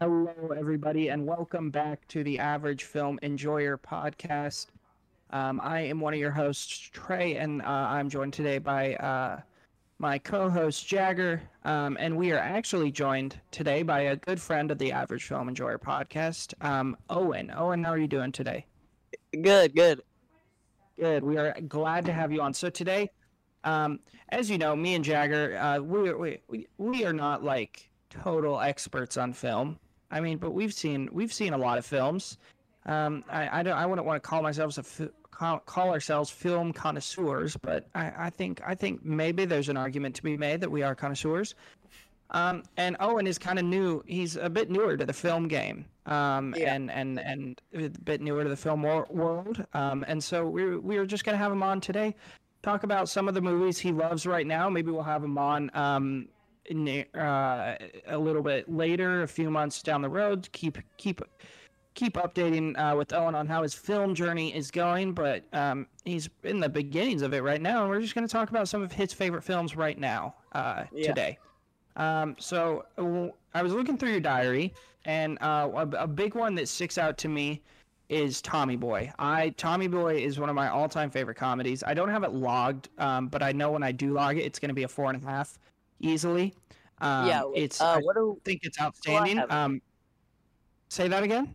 [0.00, 4.66] Hello, everybody, and welcome back to the Average Film Enjoyer podcast.
[5.30, 9.40] Um, I am one of your hosts, Trey, and uh, I'm joined today by uh,
[9.98, 11.42] my co host, Jagger.
[11.64, 15.48] Um, and we are actually joined today by a good friend of the Average Film
[15.48, 17.52] Enjoyer podcast, um, Owen.
[17.56, 18.66] Owen, how are you doing today?
[19.42, 20.02] Good, good.
[20.96, 21.24] Good.
[21.24, 22.54] We are glad to have you on.
[22.54, 23.10] So, today,
[23.64, 27.90] um, as you know, me and Jagger, uh, we, we, we, we are not like
[28.10, 29.76] total experts on film.
[30.10, 32.38] I mean, but we've seen we've seen a lot of films.
[32.86, 36.72] Um, I I, don't, I wouldn't want to call myself a call, call ourselves film
[36.72, 40.70] connoisseurs, but I, I think I think maybe there's an argument to be made that
[40.70, 41.54] we are connoisseurs.
[42.30, 44.02] Um, and Owen is kind of new.
[44.06, 46.74] He's a bit newer to the film game, um, Yeah.
[46.74, 49.64] and and and a bit newer to the film wor- world.
[49.72, 52.14] Um, and so we we were just gonna have him on today,
[52.62, 54.68] talk about some of the movies he loves right now.
[54.68, 56.28] Maybe we'll have him on um,
[56.70, 60.48] uh, a little bit later, a few months down the road.
[60.52, 61.20] Keep keep
[61.94, 65.12] keep updating uh, with Owen on how his film journey is going.
[65.12, 68.32] But um, he's in the beginnings of it right now, and we're just going to
[68.32, 71.08] talk about some of his favorite films right now uh, Yeah.
[71.08, 71.38] today.
[71.96, 72.84] Um, so
[73.54, 74.72] I was looking through your diary,
[75.04, 77.60] and uh, a, a big one that sticks out to me
[78.08, 79.12] is Tommy Boy.
[79.18, 81.82] I Tommy Boy is one of my all-time favorite comedies.
[81.84, 84.58] I don't have it logged, um, but I know when I do log it, it's
[84.58, 85.58] going to be a four and a half
[86.00, 86.54] easily.
[87.00, 87.42] Um, yeah.
[87.54, 89.38] it's Uh, I what do think it's outstanding.
[89.38, 89.50] it?
[89.50, 89.80] Um,
[90.88, 91.54] say that again.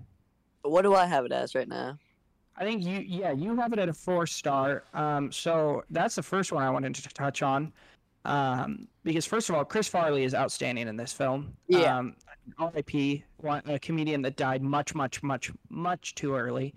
[0.64, 1.98] what do I have it as right now?
[2.56, 4.84] I think you, yeah, you have it at a four star.
[4.94, 7.74] Um, so that's the first one I wanted to touch on.
[8.26, 11.54] Um, because first of all, Chris Farley is outstanding in this film.
[11.68, 11.98] Yeah.
[11.98, 12.16] Um,
[12.60, 13.24] R.I.P.
[13.44, 16.74] A comedian that died much, much, much, much too early.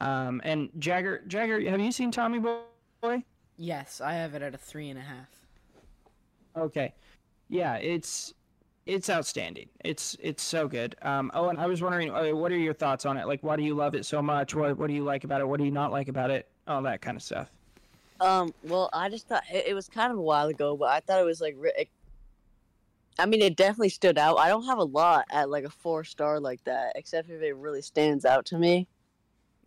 [0.00, 3.22] Um, and Jagger, Jagger, have you seen Tommy Boy?
[3.56, 5.41] Yes, I have it at a three and a half.
[6.56, 6.94] Okay.
[7.48, 8.34] Yeah, it's
[8.86, 9.68] it's outstanding.
[9.84, 10.96] It's it's so good.
[11.02, 13.26] Um, oh, and I was wondering, uh, what are your thoughts on it?
[13.26, 14.54] Like, why do you love it so much?
[14.54, 15.48] What what do you like about it?
[15.48, 16.48] What do you not like about it?
[16.66, 17.50] All that kind of stuff.
[18.20, 18.52] Um.
[18.64, 21.20] Well, I just thought it, it was kind of a while ago, but I thought
[21.20, 21.56] it was like.
[21.76, 21.88] It,
[23.18, 24.38] I mean, it definitely stood out.
[24.38, 27.54] I don't have a lot at like a four star like that, except if it
[27.56, 28.86] really stands out to me.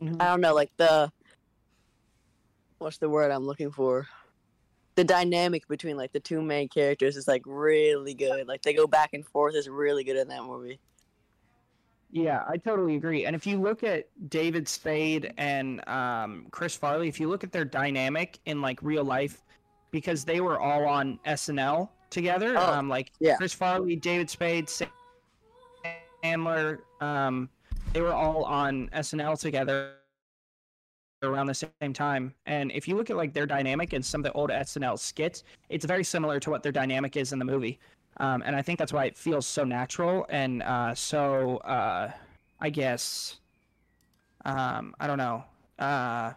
[0.02, 0.20] Mhm.
[0.20, 1.12] I don't know, like the.
[2.80, 4.08] What's the word I'm looking for?
[4.96, 8.48] The dynamic between like the two main characters is like really good.
[8.48, 10.80] Like they go back and forth is really good in that movie.
[12.12, 13.26] Yeah, I totally agree.
[13.26, 17.52] And if you look at David Spade and um, Chris Farley, if you look at
[17.52, 19.44] their dynamic in like real life,
[19.92, 23.36] because they were all on SNL together, Oh, um, like yeah.
[23.36, 24.70] Chris Farley, David Spade,
[25.84, 27.50] Adam Sandler, um,
[27.92, 29.96] they were all on SNL together
[31.26, 32.34] around the same time.
[32.46, 35.44] And if you look at like their dynamic in some of the old SNL skits,
[35.70, 37.80] it's very similar to what their dynamic is in the movie.
[38.18, 42.12] Um, and I think that's why it feels so natural and uh, so, uh,
[42.62, 43.40] I guess,
[44.46, 45.44] um, I don't know.
[45.78, 46.32] Uh,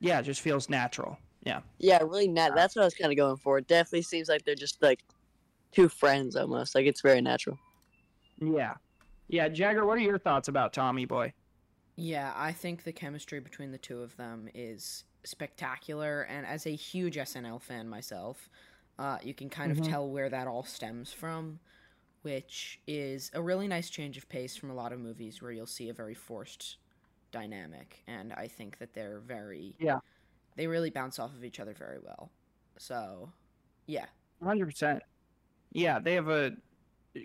[0.00, 1.18] yeah, it just feels natural.
[1.42, 1.60] Yeah.
[1.78, 2.50] Yeah, really nat.
[2.54, 3.58] That's what I was kind of going for.
[3.58, 5.00] It definitely seems like they're just like
[5.72, 6.74] two friends almost.
[6.74, 7.58] Like it's very natural.
[8.38, 8.74] Yeah.
[9.28, 9.48] Yeah.
[9.48, 11.32] Jagger, what are your thoughts about Tommy Boy?
[12.02, 16.74] Yeah, I think the chemistry between the two of them is spectacular, and as a
[16.74, 18.48] huge SNL fan myself,
[18.98, 19.78] uh, you can kind Mhm.
[19.78, 21.60] of tell where that all stems from,
[22.22, 25.66] which is a really nice change of pace from a lot of movies where you'll
[25.66, 26.78] see a very forced
[27.32, 30.00] dynamic, and I think that they're very Yeah.
[30.56, 32.32] they really bounce off of each other very well.
[32.78, 33.32] So,
[33.86, 34.08] yeah,
[34.42, 35.02] Hundred percent.
[35.72, 36.56] Yeah, they have a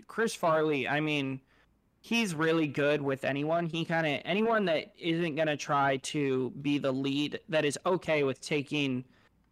[0.06, 0.88] Chris Farley.
[0.88, 1.40] I mean,
[2.06, 3.66] he's really good with anyone.
[3.66, 8.22] He kind of anyone that isn't gonna try to be the lead that is okay
[8.22, 9.04] with taking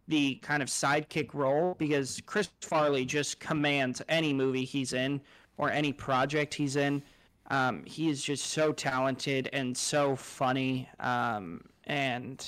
[0.07, 5.19] the kind of sidekick role because Chris Farley just commands any movie he's in
[5.57, 7.03] or any project he's in.
[7.47, 12.47] Um, he is just so talented and so funny um, and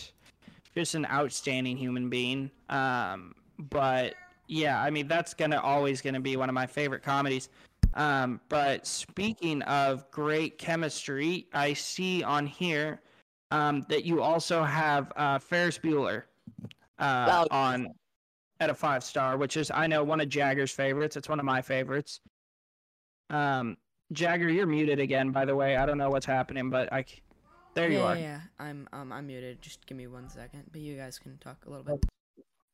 [0.74, 2.50] just an outstanding human being.
[2.70, 4.14] Um, but
[4.48, 7.50] yeah, I mean that's gonna always gonna be one of my favorite comedies.
[7.98, 13.02] Um, but speaking of great chemistry, I see on here
[13.50, 16.24] um, that you also have uh, Ferris Bueller
[17.00, 17.88] uh, on
[18.60, 21.18] at a five star, which is I know one of Jagger's favorites.
[21.18, 22.22] It's one of my favorites.
[23.32, 23.78] Um,
[24.14, 25.76] Jagger, you're muted again, by the way.
[25.76, 27.22] I don't know what's happening, but I c-
[27.74, 28.16] there you yeah, are.
[28.16, 28.42] yeah, yeah.
[28.60, 29.60] I'm um I'm muted.
[29.62, 32.06] Just give me one second, but you guys can talk a little bit.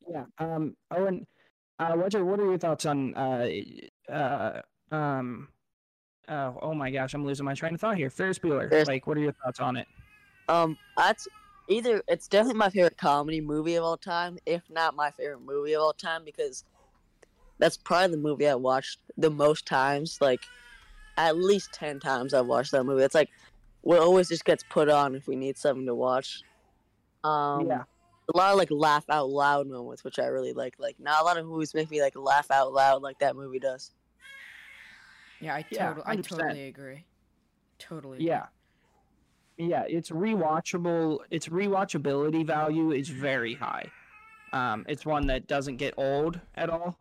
[0.06, 0.24] Yeah.
[0.38, 0.76] Um.
[0.90, 1.26] Owen,
[1.78, 3.48] uh, what are what are your thoughts on uh
[4.12, 5.48] uh um
[6.28, 9.06] uh oh my gosh I'm losing my train of thought here Ferris Bueller Ferris- like
[9.06, 9.86] what are your thoughts on it?
[10.48, 11.26] Um, that's
[11.68, 15.74] either it's definitely my favorite comedy movie of all time, if not my favorite movie
[15.74, 16.64] of all time, because
[17.58, 20.18] that's probably the movie I watched the most times.
[20.20, 20.40] Like,
[21.16, 23.02] at least ten times I've watched that movie.
[23.02, 23.30] It's like
[23.82, 26.42] what always just gets put on if we need something to watch.
[27.22, 27.84] Um, yeah.
[28.34, 30.74] a lot of like laugh out loud moments, which I really like.
[30.78, 33.60] Like not a lot of movies make me like laugh out loud like that movie
[33.60, 33.92] does.
[35.44, 37.04] Yeah, I Yeah, totally, I totally agree.
[37.78, 38.16] Totally.
[38.16, 38.26] agree.
[38.28, 38.46] Yeah.
[39.58, 41.18] Yeah, it's rewatchable.
[41.30, 43.84] Its rewatchability value is very high.
[44.52, 46.98] Um, it's one that doesn't get old at all.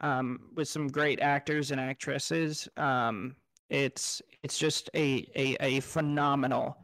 [0.00, 2.68] Um, with some great actors and actresses.
[2.76, 3.36] Um,
[3.70, 6.76] it's it's just a a, a phenomenal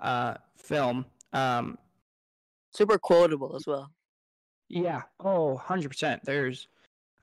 [0.00, 1.04] uh, film.
[1.32, 1.76] Um,
[2.72, 3.90] Super quotable as well.
[4.68, 5.02] yeah.
[5.20, 6.22] Oh, 100%.
[6.24, 6.66] There's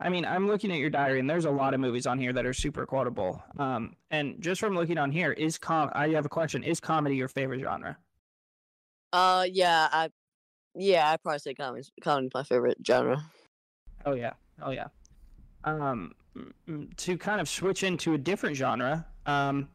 [0.01, 2.33] I mean, I'm looking at your diary and there's a lot of movies on here
[2.33, 3.41] that are super quotable.
[3.59, 6.63] Um, and just from looking on here, is com I have a question.
[6.63, 7.97] Is comedy your favorite genre?
[9.13, 10.09] Uh, yeah, I,
[10.73, 11.87] yeah, I probably say comedy.
[12.01, 13.21] Comedy's my favorite genre.
[14.05, 14.33] Oh yeah.
[14.61, 14.87] Oh yeah.
[15.63, 19.69] Um, mm, mm, to kind of switch into a different genre, um,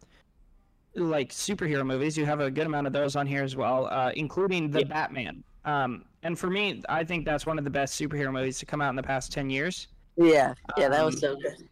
[0.96, 4.10] like superhero movies, you have a good amount of those on here as well, uh,
[4.16, 4.86] including the Yeah.
[4.86, 5.44] Batman.
[5.64, 8.80] Um, and for me, I think that's one of the best superhero movies to come
[8.80, 9.86] out in the past ten years.
[10.16, 11.68] Yeah, yeah, that was Um, so good.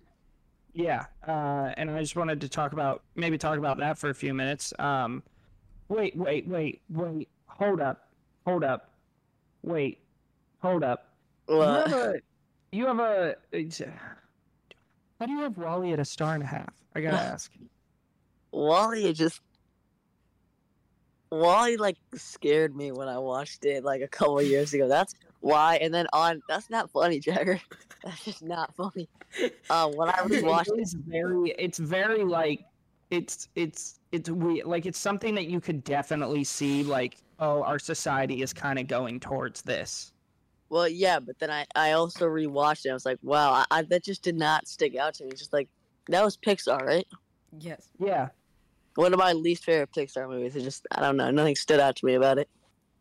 [0.72, 4.14] Yeah, uh, and I just wanted to talk about maybe talk about that for a
[4.14, 4.72] few minutes.
[4.78, 5.22] Um,
[5.88, 7.28] wait, wait, wait, wait.
[7.46, 8.08] Hold up,
[8.44, 8.90] hold up,
[9.62, 10.00] wait,
[10.60, 11.14] hold up.
[11.48, 12.14] You have a,
[12.72, 13.36] you have a.
[15.20, 16.70] How do you have WALL-E at a star and a half?
[16.94, 17.52] I gotta ask.
[18.52, 19.40] WALL-E just
[21.30, 24.88] WALL-E like scared me when I watched it like a couple years ago.
[24.88, 25.14] That's
[25.44, 25.76] why.
[25.76, 27.60] And then on, that's not funny, Jagger.
[28.04, 29.08] That's just not funny.
[29.70, 31.54] Uh, when I rewatched it it, is very.
[31.58, 32.64] It's very like.
[33.10, 34.66] It's it's it's weird.
[34.66, 38.88] like it's something that you could definitely see like oh our society is kind of
[38.88, 40.12] going towards this.
[40.70, 42.90] well, yeah, but then I I also rewatched it.
[42.90, 45.30] I was like, wow, I, I that just did not stick out to me.
[45.30, 45.68] It's just like
[46.08, 47.06] that was Pixar, right?
[47.58, 47.88] Yes.
[47.98, 48.28] Yeah.
[48.96, 50.56] One of my least favorite Pixar movies.
[50.56, 52.48] It just I don't know, nothing stood out to me about it.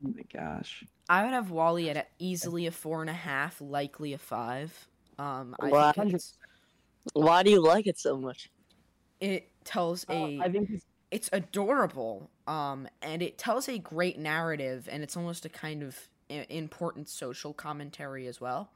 [0.05, 0.85] Oh my gosh.
[1.09, 4.87] I would have WALL-E at a, easily a four and a half, likely a five.
[5.17, 5.93] Um, I Wow.
[5.95, 6.37] think it's,
[7.13, 8.49] Why do you like it so much?
[9.19, 14.19] it tells Uh, a I think it's it's adorable um and it tells a great
[14.19, 18.71] narrative and it's almost a kind of important social commentary as well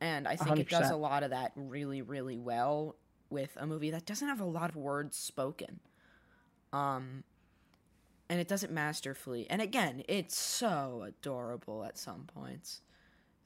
[0.00, 2.96] and i think it does a lot of that really really well
[3.30, 5.80] with a movie that doesn't have a lot of words spoken
[6.72, 7.24] um
[8.28, 12.82] and it does it masterfully and again it's so adorable at some points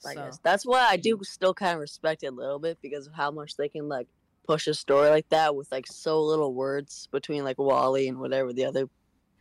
[0.04, 2.78] I so guess that's why I do still kind of respect it a little bit
[2.82, 4.08] because of how much they can like
[4.46, 8.52] push a story like that with like so little words between like WALL-E and whatever
[8.52, 8.88] the other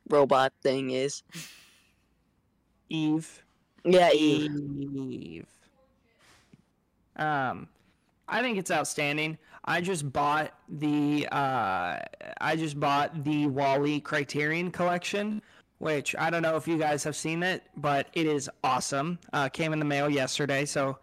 [0.10, 1.24] robot thing is.
[2.90, 3.44] Eve.
[3.84, 4.52] Yeah, Eve.
[5.12, 5.48] Eve.
[7.16, 7.68] Um,
[8.28, 9.38] I think it's outstanding.
[9.66, 11.98] I just bought the uh,
[12.40, 15.42] I just bought the WALL-E Criterion collection,
[15.80, 19.18] which I don't know if you guys have seen it, but it is awesome.
[19.34, 21.00] Uh, came in the mail yesterday, so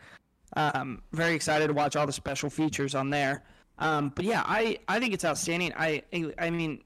[0.57, 3.43] um, very excited to watch all the special features on there.
[3.79, 5.73] Um, but yeah, I, I think it's outstanding.
[5.77, 6.03] I
[6.39, 6.83] I mean,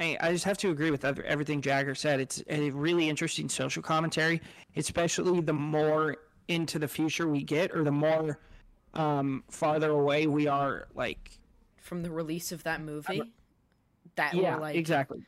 [0.00, 2.20] I, I just have to agree with ev- everything Jagger said.
[2.20, 4.40] It's a really interesting social commentary,
[4.74, 6.16] especially the more
[6.48, 8.40] into the future we get, or the more
[8.94, 10.88] um, farther away we are.
[10.94, 11.38] Like,
[11.80, 13.22] from the release of that movie
[14.16, 15.22] that yeah, like exactly.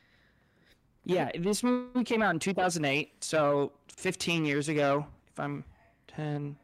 [1.03, 5.05] Yeah, this movie came out in 2008, so 15 years ago.
[5.31, 5.63] If I'm
[6.07, 6.55] 10,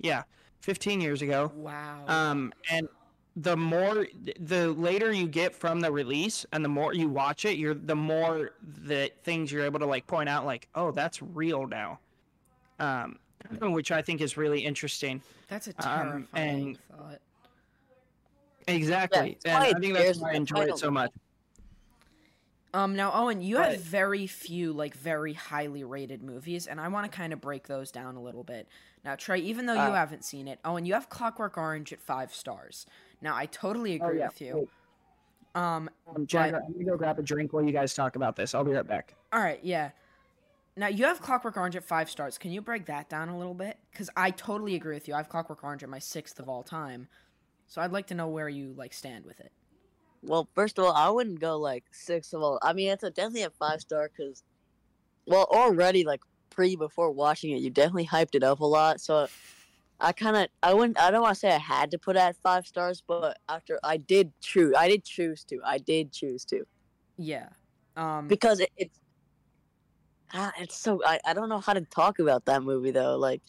[0.00, 0.22] yeah,
[0.60, 1.50] 15 years ago.
[1.56, 2.88] wow Um, and
[3.34, 4.06] the more,
[4.38, 7.96] the later you get from the release, and the more you watch it, you're the
[7.96, 11.98] more the things you're able to like point out, like, oh, that's real now.
[12.78, 13.18] Um,
[13.60, 15.22] which I think is really interesting.
[15.48, 17.18] that's a um, terrifying and- thought
[18.66, 21.10] Exactly, it's and I think that's why I enjoy it so much.
[22.72, 27.10] Um, now, Owen, you have very few, like, very highly rated movies, and I want
[27.10, 28.66] to kind of break those down a little bit.
[29.04, 32.00] Now, Trey, even though you Uh, haven't seen it, Owen, you have Clockwork Orange at
[32.00, 32.86] five stars.
[33.20, 34.28] Now, I totally Oh agree yeah.
[34.28, 34.68] with you.
[35.54, 38.54] Um, Um, Jagger, I'm gonna go grab a drink while you guys talk about this.
[38.54, 39.14] I'll be right back.
[39.32, 39.90] all right, yeah.
[40.76, 42.36] Now, you have Clockwork Orange at five stars.
[42.36, 43.78] Can you break that down a little bit?
[43.92, 45.14] Because I totally agree with you.
[45.14, 47.08] I have Clockwork Orange at my sixth of all time.
[47.68, 49.52] So I'd like to know where you, like, stand with it.
[50.22, 52.58] Well, first of all, I wouldn't go like six of all.
[52.62, 54.42] I mean, it's a definitely a five star because,
[55.26, 59.00] well, already like pre before watching it, you definitely hyped it up a lot.
[59.00, 59.28] So,
[60.00, 62.20] I kind of I wouldn't I don't want to say I had to put it
[62.20, 65.60] at five stars, but after I did choose, I did choose to.
[65.64, 66.64] I did choose to
[67.16, 67.48] Yeah.
[67.96, 68.98] Um, because it, it's
[70.34, 73.16] ah, it's so I I don't know how to talk about that movie though.
[73.16, 73.42] Like,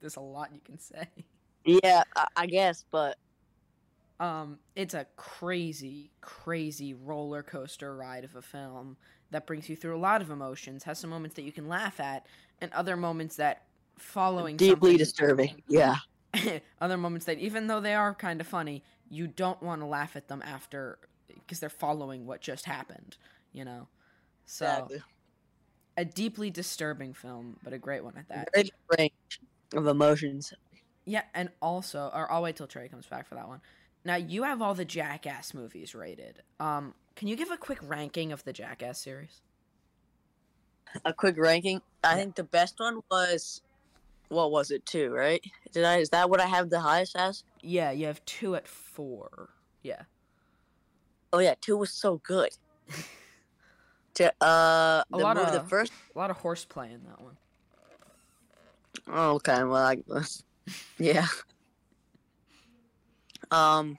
[0.00, 1.08] there's a lot you can say.
[1.64, 3.18] yeah, I, I guess, but
[4.18, 8.96] Um, it's a crazy, crazy roller coaster ride of a film
[9.30, 10.84] that brings you through a lot of emotions.
[10.84, 12.26] Has some moments that you can laugh at,
[12.60, 13.64] and other moments that
[13.98, 15.62] following Deeply disturbing.
[15.68, 15.96] Yeah.
[16.80, 20.16] other moments that even though they are kind of funny, you don't want to laugh
[20.16, 23.16] at them after because they're following what just happened.
[23.52, 23.88] You know,
[24.50, 25.02] so Exactly.
[25.96, 28.50] a deeply disturbing film, but a great one at that.
[28.52, 29.40] Great range
[29.74, 30.52] of emotions.
[31.04, 33.60] Yeah, and also, or I'll wait till Trey comes back for that one.
[34.04, 36.42] Now you have all the Jackass movies rated.
[36.58, 39.40] Um, can you give a quick ranking of the Jackass series?
[41.04, 41.80] A quick ranking.
[42.02, 43.62] I think the best one was,
[44.30, 44.84] what was it?
[44.84, 45.42] Two, right?
[45.72, 45.98] Did I?
[45.98, 47.44] Is that what I have the highest as?
[47.62, 49.50] Yeah, you have two at four.
[49.84, 50.02] Yeah.
[51.32, 52.50] Oh yeah, two was so good.
[54.14, 55.92] to uh, A the lot of the first.
[56.14, 57.36] A lot of horseplay in that one.
[59.08, 59.62] Oh, okay.
[59.64, 60.42] Well, I guess.
[60.98, 61.26] Yeah.
[63.50, 63.98] Um.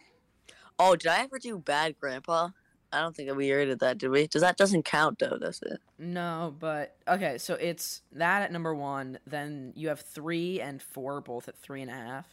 [0.79, 2.49] Oh, did I ever do Bad Grandpa?
[2.93, 4.27] I don't think we rated that, did we?
[4.27, 5.37] Does that doesn't count though?
[5.37, 5.79] Does it?
[5.97, 9.19] No, but okay, so it's that at number one.
[9.25, 12.27] Then you have three and four, both at three and a half.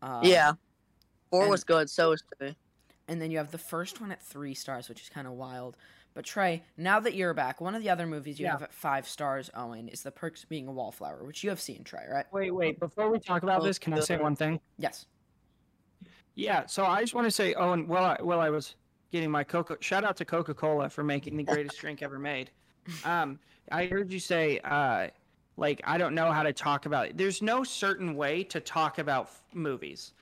[0.00, 0.52] Uh, yeah.
[1.30, 1.88] Four and- was good.
[1.90, 2.56] So was three.
[3.08, 5.76] And then you have the first one at three stars, which is kind of wild.
[6.14, 8.52] But Trey, now that you're back, one of the other movies you Yeah.
[8.52, 11.60] have at five stars, Owen, is The Perks of Being a Wallflower, which you have
[11.60, 12.26] seen, Trey, right?
[12.32, 12.78] Wait, wait.
[12.78, 14.60] Before we talk about Oh, this, can I say one thing?
[14.78, 15.06] Yes.
[16.34, 16.66] Yeah.
[16.66, 18.74] So I just want to say, Owen, while I, while I was
[19.10, 22.50] getting my Coca, shout out to Coca Cola for making the greatest drink ever made.
[23.04, 23.38] Um,
[23.70, 25.06] I heard you say, uh,
[25.56, 27.16] like I don't know how to talk about it.
[27.16, 30.14] There's no certain way to talk about f- movies.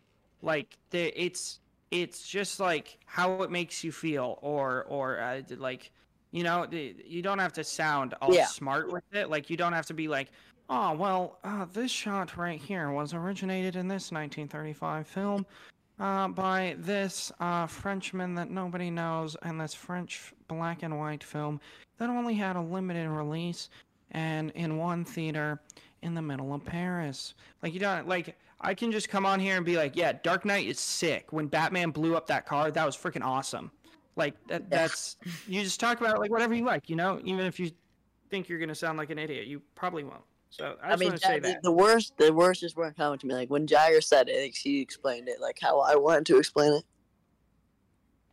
[0.43, 5.91] Like the, it's it's just like how it makes you feel, or or uh, like
[6.31, 8.47] you know you don't have to sound all Yeah.
[8.47, 9.29] smart with it.
[9.31, 10.29] Like you don't have to be like.
[10.73, 15.45] Oh well, uh, this shot right here was originated in this 1935 film
[15.99, 21.61] uh, by this uh, Frenchman that nobody knows, and this French black and white film
[21.99, 23.69] that only had a limited release
[24.13, 25.61] and in one theater
[26.03, 27.35] in the middle of Paris.
[27.65, 30.45] Like you don't like I can just come on here and be like, yeah, Dark
[30.45, 31.33] Knight is sick.
[31.33, 33.71] When Batman blew up that car, that was freaking awesome.
[34.17, 35.17] Like that, that's
[35.49, 37.21] you just talk about like whatever you like, you know.
[37.25, 37.71] Even if you
[38.29, 40.23] think you're gonna sound like an idiot, you probably won't.
[40.51, 41.63] So I I, mean, want say the, that.
[41.63, 43.35] the worst, the worst just weren't coming to me.
[43.35, 46.73] Like when Jagger said it, like, she explained it like how I wanted to explain
[46.75, 46.85] it.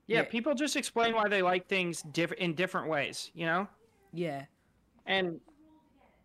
[0.08, 0.24] Yeah, Yeah.
[0.24, 3.68] people just explain why they like things diff- in different ways, you know?
[4.14, 4.46] Yeah.
[5.06, 5.40] And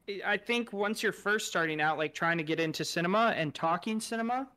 [0.09, 3.55] I- I think once you're first starting out, like trying to get into cinema and
[3.55, 4.49] talking cinema,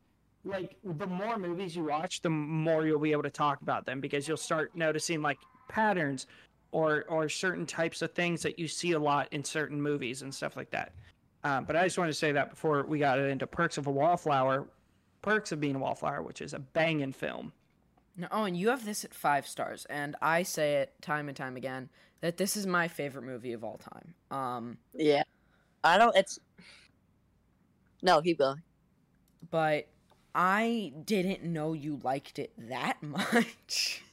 [0.44, 4.00] like the more movies you watch, the more you'll be able to talk about them
[4.00, 6.28] because you'll start noticing like patterns
[6.72, 10.34] or or certain types of things that you see a lot in certain movies and
[10.34, 10.94] stuff like that.
[11.44, 13.92] Um, but I just wanted to say that before we got into Perks of a
[13.92, 14.68] Wallflower,
[15.22, 17.54] Perks of Being a Wallflower, which is a banging film.
[18.18, 21.56] Now, Owen, you have this at five stars, and I say it time and time
[21.58, 21.90] again
[22.22, 24.16] that this is my favorite movie of all time.
[24.32, 25.24] Um, Yeah,
[25.86, 26.16] I don't.
[26.18, 26.40] It's
[28.02, 28.62] no, keep going.
[29.52, 29.88] but
[30.36, 34.04] I didn't know you liked it that much.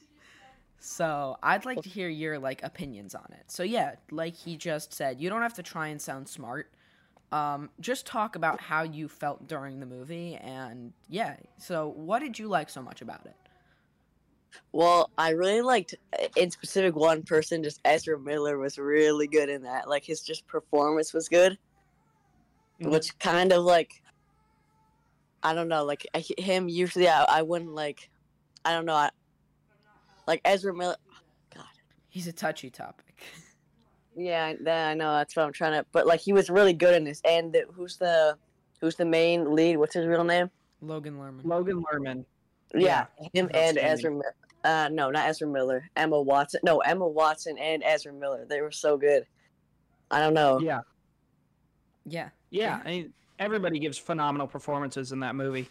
[0.79, 3.45] so I'd like to hear your like opinions on it.
[3.51, 6.71] So yeah, like he just said, you don't have to try and sound smart.
[7.31, 11.37] Um, just talk about how you felt during the movie, and yeah.
[11.57, 13.35] So what did you like so much about it?
[14.71, 15.95] Well, I really liked,
[16.35, 17.63] in specific, one person.
[17.63, 19.87] Just Ezra Miller was really good in that.
[19.87, 21.57] Like his just performance was good,
[22.81, 22.91] Mhm.
[22.91, 24.01] which kind of like,
[25.43, 26.69] I don't know, like I, him.
[26.69, 28.09] Usually, I, I wouldn't like,
[28.65, 29.09] I don't know, I,
[30.27, 30.95] like Ezra Miller.
[31.53, 31.65] God,
[32.09, 33.23] He's a touchy topic.
[34.15, 35.11] yeah, that I know.
[35.13, 35.85] That's what I'm trying to.
[35.91, 37.21] But like, he was really good in this.
[37.25, 38.37] And the, who's the,
[38.81, 39.77] who's the main lead?
[39.77, 40.49] What's his real name?
[40.81, 41.43] Logan Lerman.
[41.43, 42.25] Logan Lerman.
[42.73, 43.83] Yeah, him he's and outstanding.
[43.83, 44.11] Ezra.
[44.11, 44.35] Miller.
[44.63, 45.89] Uh, no, not Ezra Miller.
[45.95, 46.61] Emma Watson.
[46.63, 48.45] No, Emma Watson and Ezra Miller.
[48.47, 49.25] They were so good.
[50.09, 50.59] I don't know.
[50.59, 50.81] Yeah.
[52.05, 52.29] Yeah.
[52.49, 55.69] Yeah, I mean, everybody gives phenomenal performances in that movie.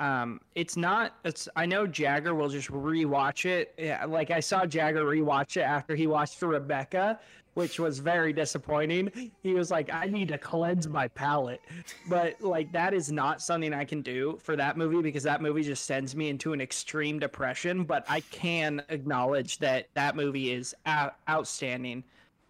[0.00, 1.14] Um, it's not.
[1.24, 1.48] It's.
[1.54, 3.74] I know Jagger will just rewatch it.
[3.78, 7.20] Yeah, like I saw Jagger rewatch it after he watched Rebecca,
[7.54, 9.30] which was very disappointing.
[9.42, 11.60] He was like, "I need to cleanse my palate,"
[12.08, 15.62] but like that is not something I can do for that movie because that movie
[15.62, 17.84] just sends me into an extreme depression.
[17.84, 22.02] But I can acknowledge that that movie is out- outstanding.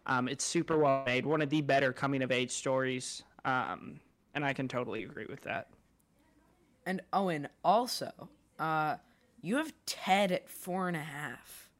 [0.06, 3.22] Um, it's super well made, one of the better coming of age stories.
[3.44, 4.00] Um,
[4.34, 5.68] and I can totally agree with that.
[6.86, 8.96] And Owen, also, uh,
[9.40, 11.70] you have Ted at four and a half.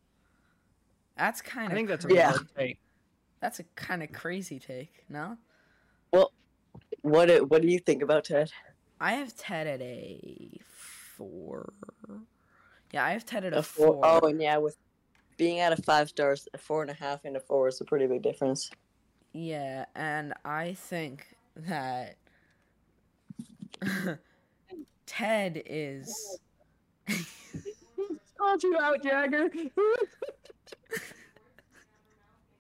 [1.17, 1.73] That's kind of.
[1.73, 2.37] I think that's a Yeah.
[2.57, 2.79] take.
[3.41, 5.05] that's a kind of crazy take.
[5.09, 5.37] No,
[6.13, 6.33] Well,
[7.03, 8.51] What do, What do you think about Ted?
[9.01, 11.73] I have Ted at a four.
[12.93, 13.95] Yeah, I have Ted at a, A four.
[13.95, 14.01] four.
[14.05, 14.77] Oh, and yeah, with
[15.37, 17.85] being at a five stars, a four and a half and a four is a
[17.85, 18.71] pretty big difference.
[19.33, 22.17] Yeah, and I think that
[25.07, 26.39] Ted is
[28.39, 29.49] Called you out, Jagger.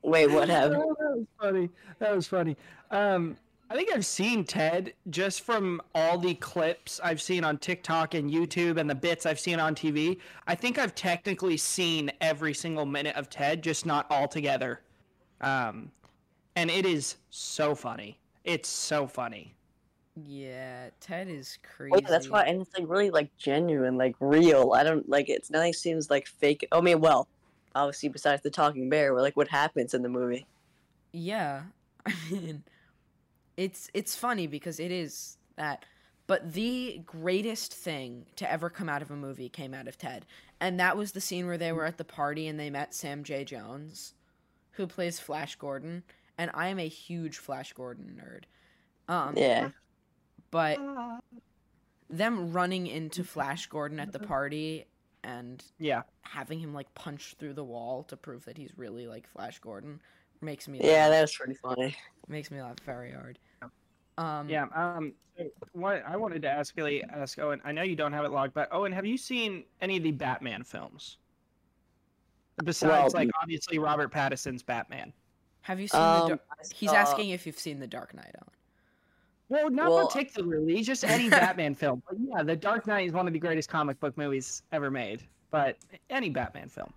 [0.03, 0.83] Wait, what happened?
[0.83, 1.71] Oh, that was funny.
[1.99, 2.57] That was funny.
[2.91, 3.37] Um,
[3.71, 8.31] I think I've seen Ted just from all the clips I've seen on TikTok and
[8.31, 10.19] YouTube and the bits I've seen on TV.
[10.47, 14.81] I think I've technically seen every single minute of Ted, just not all together.
[15.41, 15.91] Um,
[16.57, 18.19] and it is so funny.
[18.45, 19.55] It's so funny.
[20.17, 21.93] Yeah, Ted is crazy.
[21.95, 24.73] Oh, yeah, that's why, and it's like really like genuine, like real.
[24.73, 26.67] I don't like it's nothing seems like fake.
[26.71, 27.27] I mean, well,
[27.75, 30.47] obviously besides the talking bear, where like what happens in the movie.
[31.13, 31.63] Yeah,
[32.07, 32.63] I mean,
[33.57, 35.85] it's it's funny because it is that,
[36.29, 40.27] but the greatest thing to ever come out of a movie came out of Ted,
[40.61, 43.25] and that was the scene where they were at the party and they met Sam
[43.25, 43.45] J.
[43.45, 44.15] Jones,
[44.73, 46.05] who plays Flash Gordon,
[46.39, 48.45] and I am a huge Flash Gordon nerd.
[49.13, 49.71] Um, Yeah,
[50.55, 50.79] but
[52.09, 54.85] them running into Flash Gordon at the party
[55.25, 56.03] and Yeah.
[56.23, 60.01] having him like punch through the wall to prove that he's really like Flash Gordon
[60.41, 61.11] makes me yeah, laugh.
[61.11, 61.97] that was pretty funny.
[62.29, 63.41] makes me laugh very hard.
[64.17, 64.67] Um, Yeah.
[64.75, 65.15] Um,
[65.73, 67.61] what I wanted to ask, really ask Owen.
[67.65, 70.13] I know you don't have it logged, but Owen, have you seen any of the
[70.13, 71.19] Batman films?
[72.65, 75.13] Besides, Well, like obviously Robert Pattinson's Batman.
[75.63, 76.07] Have you seen the?
[76.07, 78.37] Um, Dar- I He's asking if you've seen the Dark Knight.
[78.41, 78.54] Owen.
[79.49, 82.03] Well, not Well- particularly, just any Batman film.
[82.09, 85.23] But yeah, The Dark Knight is one of the greatest comic book movies ever made.
[85.51, 85.77] But
[86.11, 86.93] any Batman film.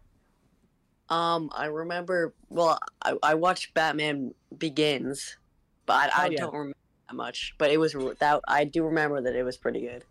[1.10, 2.34] Um, I remember.
[2.50, 5.38] Well, I, I watched Batman Begins,
[5.86, 6.38] but I, Oh, I yeah.
[6.40, 6.78] don't remember
[7.08, 7.54] that much.
[7.58, 10.04] But it was that I do remember that it was pretty good.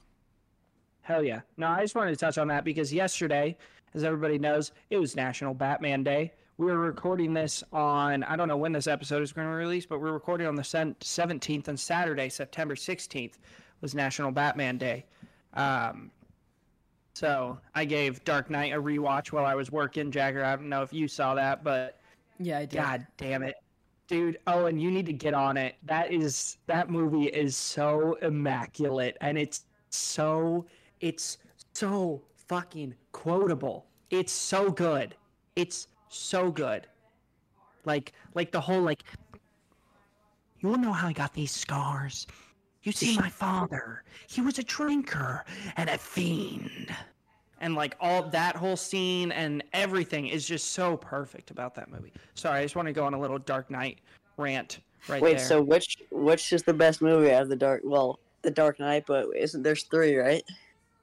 [1.02, 1.40] Hell yeah.
[1.56, 3.56] No, I just wanted to touch on that because yesterday,
[3.94, 6.32] as everybody knows, it was National Batman Day.
[6.58, 9.84] We were recording this on, I don't know when this episode is going to release,
[9.84, 13.34] but we're recording on the 17th and Saturday, September 16th,
[13.82, 15.04] was National Batman Day.
[15.52, 16.10] Um,
[17.12, 20.10] so I gave Dark Knight a rewatch while I was working.
[20.10, 21.98] Jagger, I don't know if you saw that, but
[22.38, 22.80] Yeah, I did.
[22.80, 23.56] God damn it.
[24.08, 25.74] Dude, oh, and you need to get on it.
[25.82, 30.64] That is that movie is so immaculate and it's so
[31.00, 31.38] it's
[31.74, 33.86] so fucking quotable.
[34.10, 35.16] It's so good.
[35.56, 36.86] It's so good.
[37.84, 39.04] Like like the whole like
[40.60, 42.26] you wanna know how I got these scars?
[42.82, 44.04] You see my father.
[44.28, 45.44] He was a drinker
[45.76, 46.94] and a fiend.
[47.60, 52.12] And like all that whole scene and everything is just so perfect about that movie.
[52.34, 53.98] Sorry, I just want to go on a little Dark Knight
[54.36, 55.46] rant right Wait, there.
[55.46, 57.82] so which which is the best movie out of the Dark?
[57.84, 60.44] Well, the Dark Knight, but isn't there's three, right?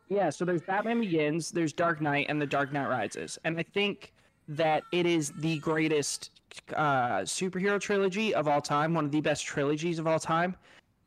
[0.10, 3.38] Yeah, so there's Batman Begins, there's Dark Knight, and The Dark Knight Rises.
[3.44, 4.14] And I think
[4.56, 6.32] that it is the greatest
[6.76, 10.56] uh, superhero trilogy of all time, one of the best trilogies of all time,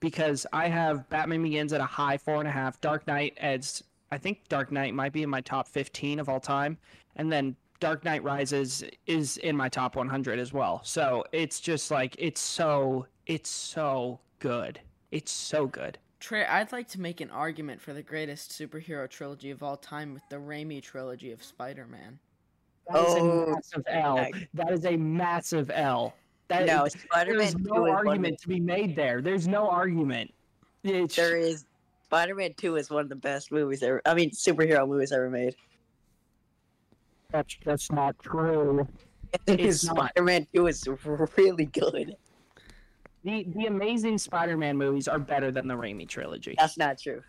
[0.01, 3.83] because I have Batman Begins at a high four and a half, Dark Knight as
[4.11, 6.79] I think Dark Knight might be in my top 15 of all time,
[7.17, 10.81] and then Dark Knight Rises is in my top 100 as well.
[10.85, 14.81] So it's just like it's so it's so good.
[15.11, 15.99] It's so good.
[16.19, 20.15] Trey, I'd like to make an argument for the greatest superhero trilogy of all time
[20.15, 22.19] with the Raimi trilogy of Spider-Man.
[22.89, 24.17] That is Oh, a massive L.
[24.17, 24.49] heck.
[24.55, 26.15] That is a massive L.
[26.49, 29.21] That No, is- Spider-Man there's no argument to be made there.
[29.21, 30.33] There's no argument.
[30.85, 31.65] It's, There is
[32.05, 34.01] Spider-Man Two is one of the best movies ever.
[34.07, 35.57] I mean, superhero movies ever made.
[37.33, 38.87] that's, that's not true.
[39.49, 39.81] It's.
[39.81, 40.87] Spider-Man Two is
[41.37, 42.15] really good.
[43.25, 46.55] The the Amazing Spider-Man movies are better than the Raimi trilogy.
[46.57, 47.23] That's not true.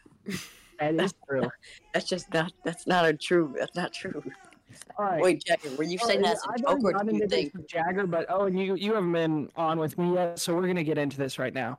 [0.80, 1.50] That is true.
[1.96, 2.54] That's just not.
[2.64, 3.56] That's not a true.
[3.58, 4.24] That's not true.
[5.00, 5.22] Right.
[5.22, 7.68] Wait, Jackie, were you saying yeah, that's a joke, or do you think?
[7.68, 10.84] Jagger, but oh, and you you haven't been on with me yet, so we're gonna
[10.84, 11.78] get into this right now.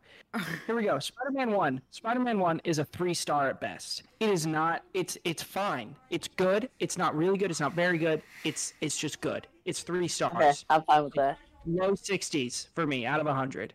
[0.67, 0.99] Here we go.
[1.09, 1.81] Spider-Man One.
[1.91, 4.05] Spider-Man One is a three star at best.
[4.21, 4.85] It is not.
[4.95, 5.97] It's it's fine.
[6.11, 6.71] It's good.
[6.79, 7.51] It's not really good.
[7.51, 8.23] It's not very good.
[8.45, 9.47] It's it's just good.
[9.65, 10.65] It's three Okay, stars.
[10.71, 11.39] I'm fine with that.
[11.67, 13.75] Low sixties for me out of hundred.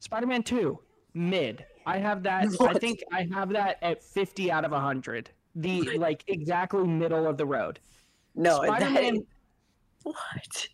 [0.00, 0.80] Spider-Man Two,
[1.14, 1.64] mid.
[1.86, 2.48] I have that.
[2.60, 5.30] I think I have that at fifty out of hundred.
[5.54, 7.80] The like exactly middle of the road.
[8.34, 9.26] No, that- Spider-Man
[10.04, 10.68] what?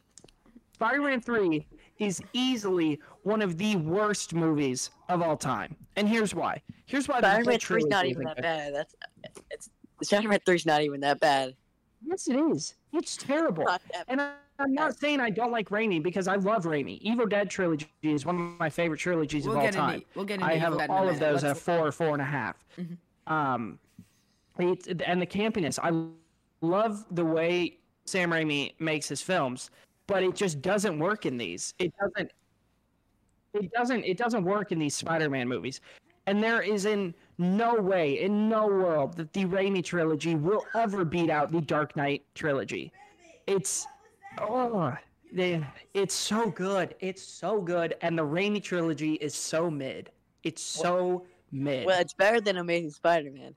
[0.74, 1.66] Spider-Man 3
[1.98, 5.74] is easily one of the worst movies of all time.
[5.96, 6.60] And here's why.
[6.84, 8.74] Here's why the Spider-Man Three's not even that bad.
[8.74, 8.94] That's
[9.50, 9.70] it's
[10.02, 11.54] Spider-Man Three is not even that bad.
[12.04, 12.74] Yes, it is.
[12.92, 13.64] It's terrible.
[13.64, 16.98] Not And I, I'm not saying I don't like Raimi because I love Raimi.
[17.00, 19.94] Evil Dead trilogy is one of my favorite trilogies We'll of all time.
[19.94, 21.20] into we'll get into I have Evil Dead in a all of minute.
[21.20, 22.62] those at a Let's- four, four and a half.
[22.78, 22.96] Mhm.
[23.26, 23.78] Um,
[24.58, 25.78] it's, and the campiness.
[25.82, 25.90] I
[26.60, 29.70] love the way Sam Raimi makes his films,
[30.06, 31.74] but it just doesn't work in these.
[31.78, 32.32] It doesn't.
[33.54, 34.04] It doesn't.
[34.04, 35.80] It doesn't work in these Spider-Man movies,
[36.26, 41.04] and there is in no way, in no world, that the Raimi trilogy will ever
[41.04, 42.92] beat out the Dark Knight trilogy.
[43.46, 43.86] It's
[44.38, 44.96] oh,
[45.32, 45.64] they,
[45.94, 46.94] it's so good.
[47.00, 50.10] It's so good, and the Raimi trilogy is so mid.
[50.42, 51.86] It's so mid.
[51.86, 53.54] Well, it's better than Amazing Spider-Man.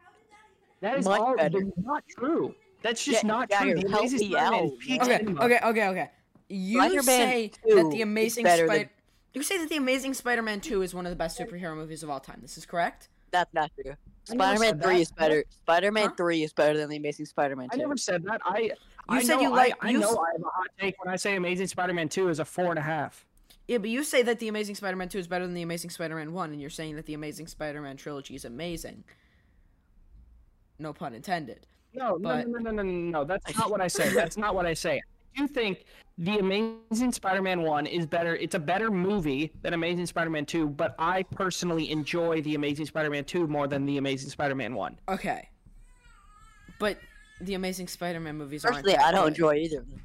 [0.81, 1.61] That is much all better.
[1.77, 2.55] not true.
[2.81, 3.75] That's just Yeah, not yeah, true.
[3.75, 5.43] The Amazing Spider-Man is Okay, cinema.
[5.45, 6.09] okay, okay, okay.
[6.47, 8.89] You Spider-Man say that the Amazing better than- Spider.
[9.33, 12.09] You say that the Amazing Spider-Man 2 is one of the best superhero movies of
[12.09, 12.39] all time.
[12.41, 13.09] This is correct.
[13.31, 13.93] That's not true.
[14.23, 15.01] Spider-Man Three that.
[15.01, 15.43] is better.
[15.49, 16.13] Spider-Man Huh?
[16.17, 18.41] Three is better than the Amazing Spider-Man I never said that.
[18.43, 18.71] I
[19.07, 21.03] I said know, you I- like- I, you know s- I have a hot take
[21.03, 23.25] when I say Amazing Spider-Man Two is a four and a half.
[23.67, 26.33] Yeah, but you say that the Amazing Spider-Man 2 is better than the Amazing Spider-Man
[26.33, 29.03] 1, and you're saying that the Amazing Spider-Man trilogy is amazing.
[30.79, 31.67] No pun intended.
[31.93, 33.23] No, But- no, no, no, no, no, no, no.
[33.25, 34.13] That's not what I say.
[34.13, 35.01] That's not what I say.
[35.35, 35.85] I do think
[36.17, 38.35] the Amazing Spider-Man One is better.
[38.35, 43.25] It's a better movie than Amazing Spider-Man Two, but I personally enjoy the Amazing Spider-Man
[43.25, 44.99] Two more than the Amazing Spider-Man One.
[45.07, 45.49] Okay.
[46.79, 46.99] But
[47.41, 49.33] the Amazing Spider-Man movies aren't Personally, I don't good.
[49.33, 50.01] enjoy either of them.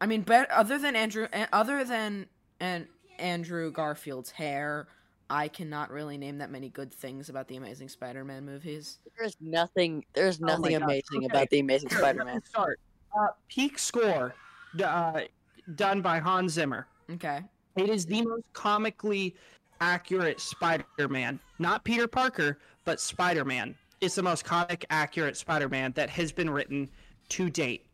[0.00, 2.26] I mean, bet other than Andrew, eh, other than
[2.58, 2.86] and
[3.18, 4.88] Andrew Garfield's hair,
[5.30, 8.98] I cannot really name that many good things about the Amazing Spider-Man movies.
[9.16, 10.04] There's nothing.
[10.12, 11.26] There's Oh nothing gosh, amazing okay.
[11.26, 12.44] about the Amazing Here, let me Spider-Man.
[12.44, 12.80] Start.
[13.18, 14.34] Uh, peak score,
[14.82, 15.20] uh,
[15.76, 16.88] done by Hans Zimmer.
[17.12, 17.42] Okay.
[17.76, 19.36] It is the most comically
[19.80, 21.38] accurate Spider-Man.
[21.60, 23.76] Not Peter Parker, but Spider-Man.
[24.00, 26.90] It's the most comic accurate Spider-Man that has been written
[27.30, 27.86] to date.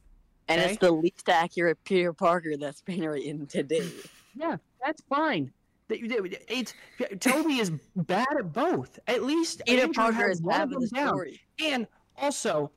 [0.48, 3.92] And it's the least accurate Peter Parker that's been written to date.
[4.38, 5.50] Yeah, that's fine.
[5.88, 6.74] Th- th- It's
[7.20, 8.98] Tobey is bad at both.
[9.06, 11.08] At least Peter Andrew Parker has is one of having the down.
[11.08, 11.40] story.
[11.62, 12.70] And also,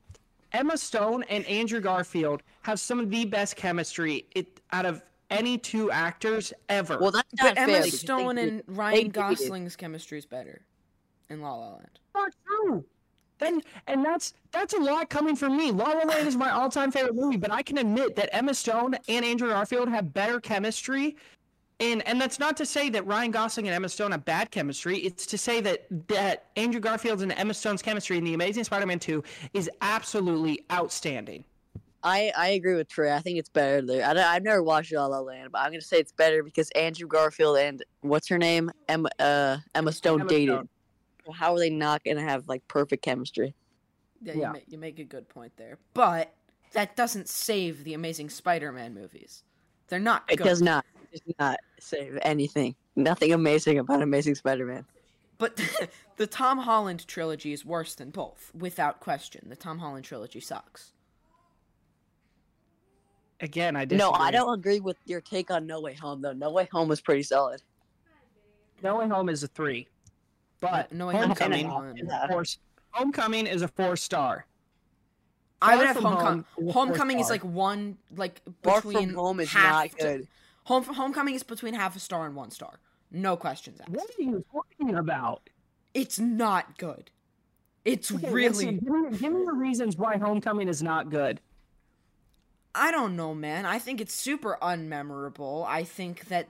[0.52, 5.58] Emma Stone and Andrew Garfield have some of the best chemistry it, out of any
[5.58, 6.98] two actors ever.
[7.00, 7.64] Well, that's not But fair.
[7.76, 9.14] Emma because Stone and Ryan dated.
[9.14, 10.62] Gosling's chemistry is better
[11.30, 12.00] in La La Land.
[12.16, 12.86] not true.
[13.38, 15.72] Then and that's that's a lot coming from me.
[15.72, 18.96] La La Land is my all-time favorite movie, but I can admit that Emma Stone
[19.08, 21.16] and Andrew Garfield have better chemistry.
[21.82, 24.98] And and that's not to say that Ryan Gosling and Emma Stone have bad chemistry.
[24.98, 29.00] It's to say that that Andrew Garfield's and Emma Stone's chemistry in The Amazing Spider-Man
[29.00, 31.46] 2 is absolutely outstanding.
[32.04, 33.14] I I agree with Trey.
[33.14, 34.06] I think it's better there.
[34.06, 36.70] I don't, I've never watched La La Land, but I'm gonna say it's better because
[36.72, 40.56] Andrew Garfield and what's her name Emma uh Emma Stone Emma dated.
[40.56, 40.70] Stone.
[41.26, 43.54] Well, How are they not gonna have like perfect chemistry?
[44.22, 44.48] Yeah, Yeah.
[44.48, 45.78] You, make, you make a good point there.
[45.94, 46.34] But
[46.74, 49.44] that doesn't save the Amazing Spider-Man movies.
[49.88, 50.44] They're not It good.
[50.44, 50.86] does not.
[51.12, 52.76] It does not save anything.
[52.96, 54.86] Nothing amazing about Amazing Spider-Man.
[55.38, 55.60] But
[56.18, 59.48] the Tom Holland trilogy is worse than both, without question.
[59.50, 60.92] The Tom Holland trilogy sucks.
[63.42, 64.12] Again, I disagree.
[64.12, 66.34] No, I don't agree with your take on No Way Home though.
[66.34, 67.62] No Way Home was pretty solid.
[68.84, 69.88] No Way Home is a 3.
[70.60, 72.44] But No Way Home is Homecoming is a four,
[72.92, 74.46] Homecoming is a 4 star.
[75.62, 76.24] I would have Homecoming.
[76.26, 79.72] Home is a four Homecoming is like one, like Far between From Home is half
[79.74, 80.28] not to- good.
[80.70, 82.80] Home Homecoming is between half a star and one star.
[83.12, 83.90] No questions asked.
[83.90, 85.50] What are you talking about?
[85.96, 87.10] It's not good.
[87.86, 88.50] It's Okay, really.
[88.50, 91.42] listen, give, me, give me the reasons why Homecoming is not good.
[92.76, 93.66] I don't know, man.
[93.66, 95.66] I think it's super unmemorable.
[95.68, 96.48] I think that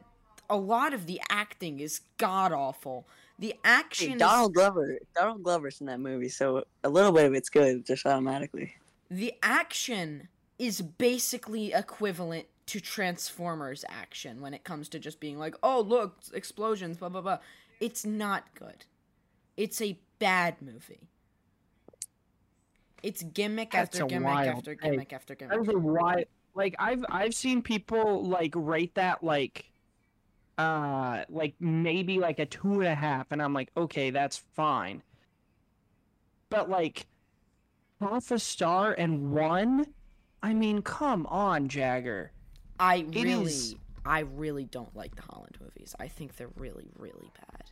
[0.49, 3.07] a lot of the acting is god awful.
[3.37, 4.99] The action Hey, is Donald Glover.
[5.15, 8.73] Donald Glover's in that movie, so a little bit of it's good just automatically.
[9.09, 10.27] the action
[10.57, 16.17] is basically equivalent to Transformers action when it comes to just being like, "Oh, look,
[16.33, 17.39] explosions, blah blah blah."
[17.79, 18.85] It's not good.
[19.57, 21.09] It's a bad movie.
[23.01, 25.57] It's gimmick That's after gimmick wild after gimmick after gimmick.
[25.57, 25.75] That gimmick.
[25.75, 26.25] a why.
[26.53, 29.71] Like I've I've seen people like rate that like,
[30.57, 35.01] uh, like maybe like a two and a half, and I'm like, okay, that's fine.
[36.49, 37.07] But like,
[37.99, 39.87] half a star and one.
[40.41, 42.31] I mean, come on, Jagger.
[42.79, 45.95] I It really, is- I really don't like the Holland movies.
[45.99, 47.63] I think they're really, really bad.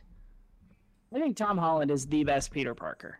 [1.14, 3.18] I think Tom Holland is the best Peter Parker.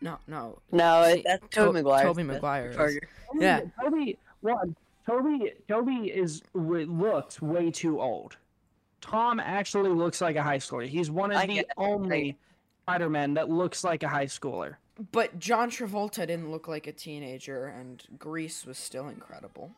[0.00, 0.58] No, no.
[0.72, 2.04] No, See, it, that's Tobey Maguire.
[2.04, 3.00] Tobey Maguire Tobey-
[3.34, 3.60] Yeah.
[3.82, 4.18] Tobey.
[4.40, 4.76] One.
[5.06, 5.52] Tobey.
[5.68, 8.36] Tobey is looks way too old.
[9.00, 10.86] Tom actually looks like a high schooler.
[10.88, 12.36] He's one of I the get only
[12.84, 14.76] Spider-Man that looks like a high schooler.
[15.12, 19.72] But John Travolta didn't look like a teenager, and Grease was still incredible.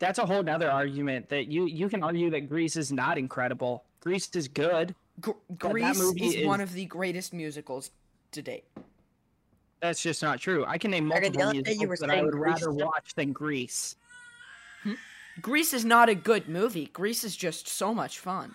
[0.00, 3.84] That's a whole nother argument that you you can argue that Grease is not incredible.
[4.00, 4.94] Grease is good.
[5.20, 7.90] Gr- that Grease movie is, one of the greatest musicals
[8.32, 8.64] to date.
[9.80, 10.64] That's just not true.
[10.66, 12.72] I can name Okay, the multiple other day you musicals that I would Grease rather
[12.72, 13.96] watch than Grease.
[14.82, 14.94] Hmm?
[15.42, 16.86] Grease is not a good movie.
[16.86, 18.54] Grease is just so much fun.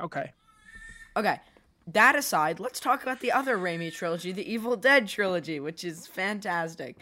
[0.00, 0.32] Okay.
[1.16, 1.40] Okay,
[1.88, 6.06] that aside, let's talk about the other Raimi trilogy, the Evil Dead trilogy, which is
[6.06, 6.96] fantastic.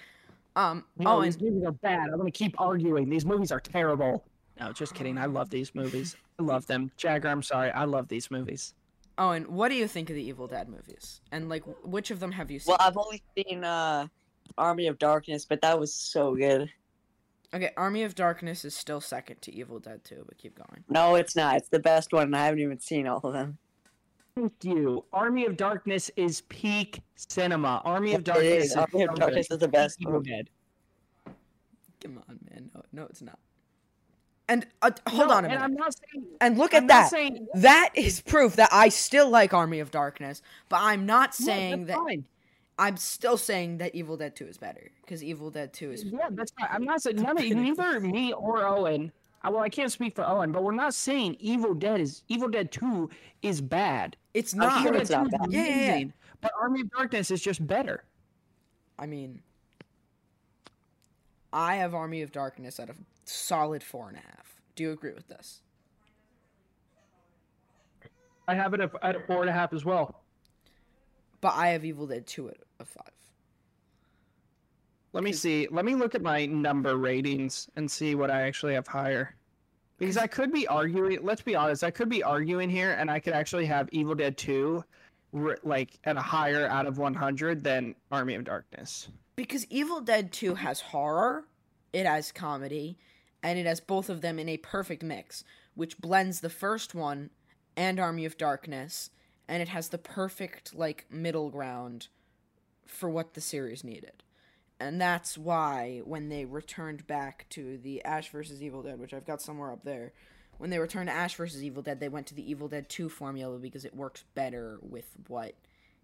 [0.58, 2.08] Um, No, oh, these movies are bad.
[2.10, 3.08] I'm gonna keep arguing.
[3.08, 4.24] These movies are terrible.
[4.58, 5.16] No, just kidding.
[5.16, 6.16] I love these movies.
[6.40, 6.90] I love them.
[6.96, 7.70] Jagger, I'm sorry.
[7.70, 8.74] I love these movies.
[9.18, 11.20] oh, and what do you think of the Evil Dead movies?
[11.30, 12.72] And like, which of them have you seen?
[12.72, 14.08] Well, I've only seen uh,
[14.56, 16.68] Army of Darkness, but that was so good.
[17.54, 20.84] Okay, Army of Darkness is still second to Evil Dead 2, but keep going.
[20.88, 21.56] No, it's not.
[21.56, 23.58] It's the best one, and I haven't even seen all of them.
[24.38, 25.04] Thank you.
[25.12, 27.82] Army of Darkness is peak cinema.
[27.84, 28.76] Army of Darkness is.
[28.76, 29.14] Army of.
[29.16, 30.20] Darkness is the best Evil.
[30.20, 30.48] Dead.
[32.00, 32.70] Come on, man.
[32.72, 33.38] No, no, it's not.
[34.48, 35.64] And uh, hold No, on a and minute.
[35.64, 36.26] I'm not saying.
[36.40, 37.10] And look I'm at not that.
[37.10, 37.48] saying.
[37.54, 41.98] That is proof that I still like Army of Darkness, but I'm not saying that's
[41.98, 42.04] that.
[42.06, 42.24] fine.
[42.78, 46.04] I'm still saying that Evil Dead 2 is better because Evil Dead 2 is.
[46.04, 46.70] Yeah, that's right.
[46.72, 49.10] I'm not saying none of neither me or Owen.
[49.44, 52.70] Well, I can't speak for Owen, but we're not saying Evil Dead is Evil Dead
[52.72, 53.08] Two
[53.42, 54.16] is bad.
[54.34, 54.82] It's I'm not.
[54.82, 55.50] sure Evil it's not bad.
[55.50, 56.04] Yeah, yeah, yeah.
[56.40, 58.04] But Army of Darkness is just better.
[58.98, 59.42] I mean,
[61.52, 64.60] I have Army of Darkness at a solid four and a half.
[64.76, 65.62] Do you agree with this?
[68.46, 70.22] I have it at, at a four and a half as well.
[71.40, 73.12] But I have Evil Dead 2 at a five.
[75.12, 75.68] Let me see.
[75.70, 79.34] Let me look at my number ratings and see what I actually have higher.
[79.98, 81.18] Because I could be arguing.
[81.22, 81.82] Let's be honest.
[81.82, 84.84] I could be arguing here, and I could actually have Evil Dead Two,
[85.32, 89.08] like at a higher out of 100 than Army of Darkness.
[89.36, 91.44] Because Evil Dead 2 has horror,
[91.92, 92.98] it has comedy,
[93.42, 97.30] and it has both of them in a perfect mix, which blends the first one
[97.76, 99.10] and Army of Darkness,
[99.46, 102.08] and it has the perfect like middle ground
[102.86, 104.24] for what the series needed.
[104.80, 109.26] And that's why when they returned back to the Ash versus Evil Dead, which I've
[109.26, 110.12] got somewhere up there,
[110.58, 113.08] when they returned to Ash versus Evil Dead, they went to the Evil Dead 2
[113.08, 115.54] formula because it works better with what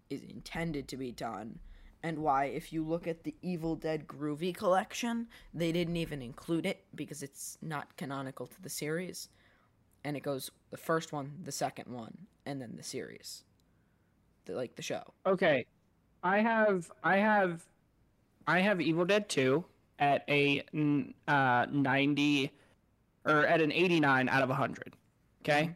[0.09, 1.59] is intended to be done
[2.05, 6.67] and why if you look at the Evil Dead Groovy collection, they didn't even include
[6.67, 9.29] it because it's not canonical to the series.
[10.03, 13.43] And it goes the first one, the second one, and then the series.
[14.45, 15.01] The, like the show.
[15.25, 15.65] Okay,
[16.21, 17.65] I have I have
[18.47, 19.65] I have Evil Dead Two
[19.99, 20.63] at a
[21.27, 22.51] uh, 90
[23.25, 24.93] or at an 89 out of 100.
[25.41, 25.71] Okay,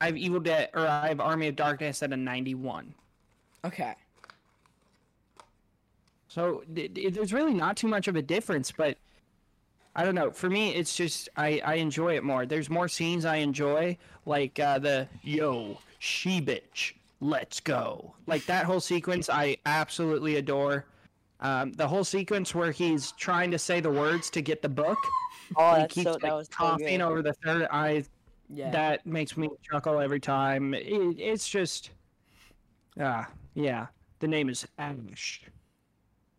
[0.00, 2.94] I have Evil Dead or I have Army of Darkness at a 91.
[3.64, 3.94] Okay.
[6.28, 8.98] So th- th- there's really not too much of a difference, but
[9.94, 10.30] I don't know.
[10.32, 12.44] For me, it's just I, I enjoy it more.
[12.44, 18.14] There's more scenes I enjoy, like uh, the yo she bitch, let's go.
[18.26, 20.84] Like that whole sequence, I absolutely adore.
[21.44, 24.98] Um, the whole sequence where he's trying to say the words to get the book,
[25.56, 26.12] Oh, he keeps so.
[26.12, 27.00] like, That was so coughing good.
[27.02, 28.04] over the third eye.
[28.48, 28.70] Yeah.
[28.70, 30.72] That makes me chuckle every time.
[30.72, 30.86] It,
[31.18, 31.90] it's just,
[32.98, 33.86] ah, yeah.
[34.20, 35.42] The name is Ash.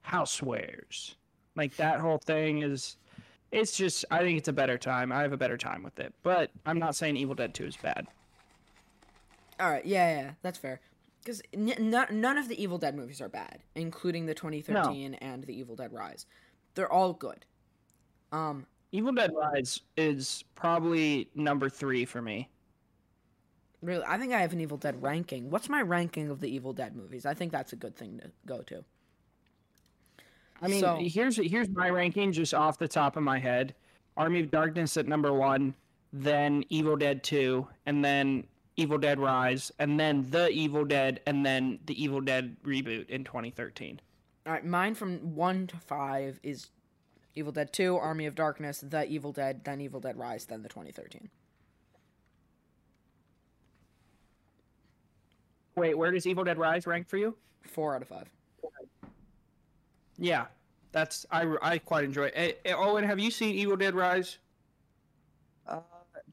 [0.07, 1.15] Housewares.
[1.55, 2.97] Like that whole thing is,
[3.51, 4.05] it's just.
[4.11, 5.11] I think it's a better time.
[5.11, 6.13] I have a better time with it.
[6.23, 8.07] But I'm not saying Evil Dead Two is bad.
[9.59, 9.85] All right.
[9.85, 10.79] Yeah, yeah, yeah, that's fair.
[11.25, 15.43] Because n- n- none of the Evil Dead movies are bad, including the 2013 and
[15.43, 16.27] the Evil Dead Rise.
[16.75, 17.45] They're all good.
[18.31, 22.47] Um, Evil Dead Rise is probably number three for me.
[23.81, 25.49] really, I think I have an Evil Dead ranking.
[25.49, 27.25] What's my ranking of the Evil Dead movies?
[27.25, 28.83] I think that's a good thing to go to.
[30.61, 33.73] I mean, So- here's here's my ranking just off the top of my head.
[34.15, 35.73] Army of Darkness at number one,
[36.13, 38.45] then Evil Dead Two, and then
[38.77, 43.23] Evil Dead Rise, and then The Evil Dead, and then the Evil Dead reboot in
[43.23, 44.01] 2013.
[44.45, 46.67] All right, mine from one to five is
[47.35, 50.69] Evil Dead 2, Army of Darkness, The Evil Dead, then Evil Dead Rise, then the
[50.69, 51.29] 2013.
[55.75, 57.35] Wait, where does Evil Dead Rise rank for you?
[57.63, 58.29] Four out of five.
[60.17, 60.45] Yeah,
[60.91, 62.27] that's I I quite enjoy.
[62.27, 62.33] It.
[62.35, 64.37] Eh, eh, Owen, have you seen Evil Dead Rise?
[65.67, 65.79] Uh,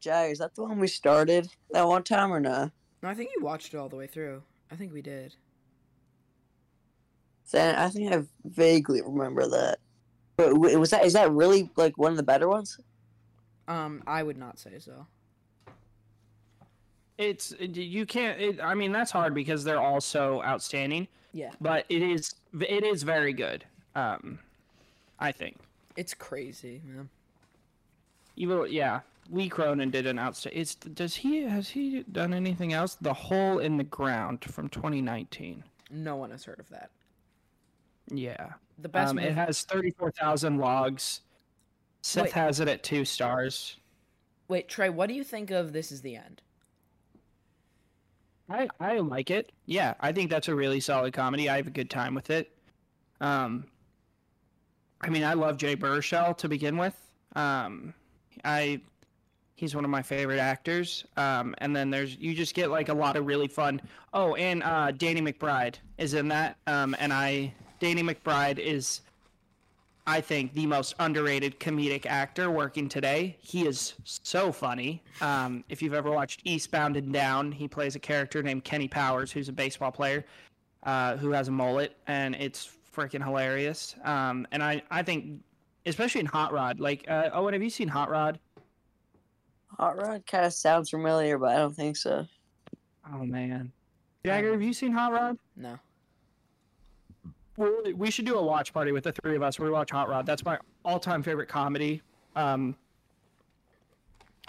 [0.03, 2.73] Jay, is that the one we started that one time or not?
[3.03, 4.43] No, I think you watched it all the way through.
[4.71, 5.37] I think we did.
[7.53, 9.79] Then I think I vaguely remember that.
[10.37, 12.79] But was that is that really like one of the better ones?
[13.69, 15.07] Um, I would not say so.
[17.19, 18.41] It's you can't.
[18.41, 21.07] It, I mean, that's hard because they're all so outstanding.
[21.35, 23.65] Yeah, But it is it is very good.
[23.95, 24.39] Um,
[25.19, 25.59] I think.
[25.97, 27.09] it's crazy, man.
[28.37, 29.01] Evil, yeah.
[29.33, 30.61] Lee Cronin did an outstanding.
[30.61, 32.97] It's does he has he done anything else?
[33.01, 35.65] The Hole in the Ground from 2019.
[35.91, 36.91] No one has heard of that.
[38.11, 38.53] Yeah.
[38.79, 41.21] The best Um, it has 34,000 logs.
[42.03, 42.33] Seth Wait.
[42.33, 43.77] has it at two stars.
[44.49, 46.43] Wait, Trey, what do you think of This Is the End?
[48.51, 49.53] I, I like it.
[49.67, 51.49] Yeah, I think that's a really solid comedy.
[51.49, 52.51] I have a good time with it.
[53.21, 53.67] Um,
[55.01, 56.95] I mean, I love Jay Baruchel to begin with.
[57.35, 57.95] Um,
[58.45, 58.81] I
[59.63, 61.05] he's one of my favorite actors.
[61.17, 63.81] Um, and then there's you just get like a lot of really fun.
[64.13, 66.57] Oh, and uh, Danny McBride is in that.
[66.67, 69.03] Um, and I Danny McBride is,
[70.05, 73.37] I think, the most underrated comedic actor working today.
[73.39, 75.01] He is so funny.
[75.21, 79.31] Um, if you've ever watched Eastbound and Down, he plays a character named Kenny Powers,
[79.31, 80.25] who's a baseball player
[80.83, 83.95] uh, who has a mullet, and it's freaking hilarious.
[84.03, 85.41] Um, and I, I think,
[85.87, 88.41] especially in Hot Rod, like, uh, Owen, have you seen Hot Rod?
[89.79, 92.27] Hot Rod kind of sounds familiar, but I don't think so.
[93.13, 93.73] Oh man,
[94.25, 95.39] Jagger, have you seen Hot Rod?
[95.57, 95.79] No.
[97.57, 99.59] we we should do a watch party with the three of us.
[99.59, 100.27] We watch Hot Rod.
[100.27, 102.03] That's my all-time favorite comedy.
[102.37, 102.77] Um,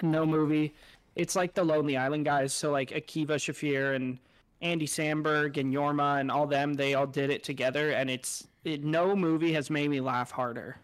[0.02, 0.74] no movie.
[1.16, 2.54] It's like the Lonely Island guys.
[2.54, 4.18] So like Akiva Schaffer and
[4.62, 6.74] Andy Samberg and Jorma and all them.
[6.74, 10.78] They all did it together, and it's it, no movie has made me laugh harder.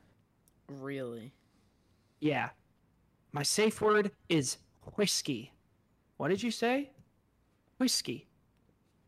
[0.68, 1.32] Really?
[2.20, 2.50] Yeah,
[3.32, 4.58] my safe word is
[4.96, 5.52] whiskey.
[6.18, 6.90] What did you say?
[7.78, 8.28] Whiskey.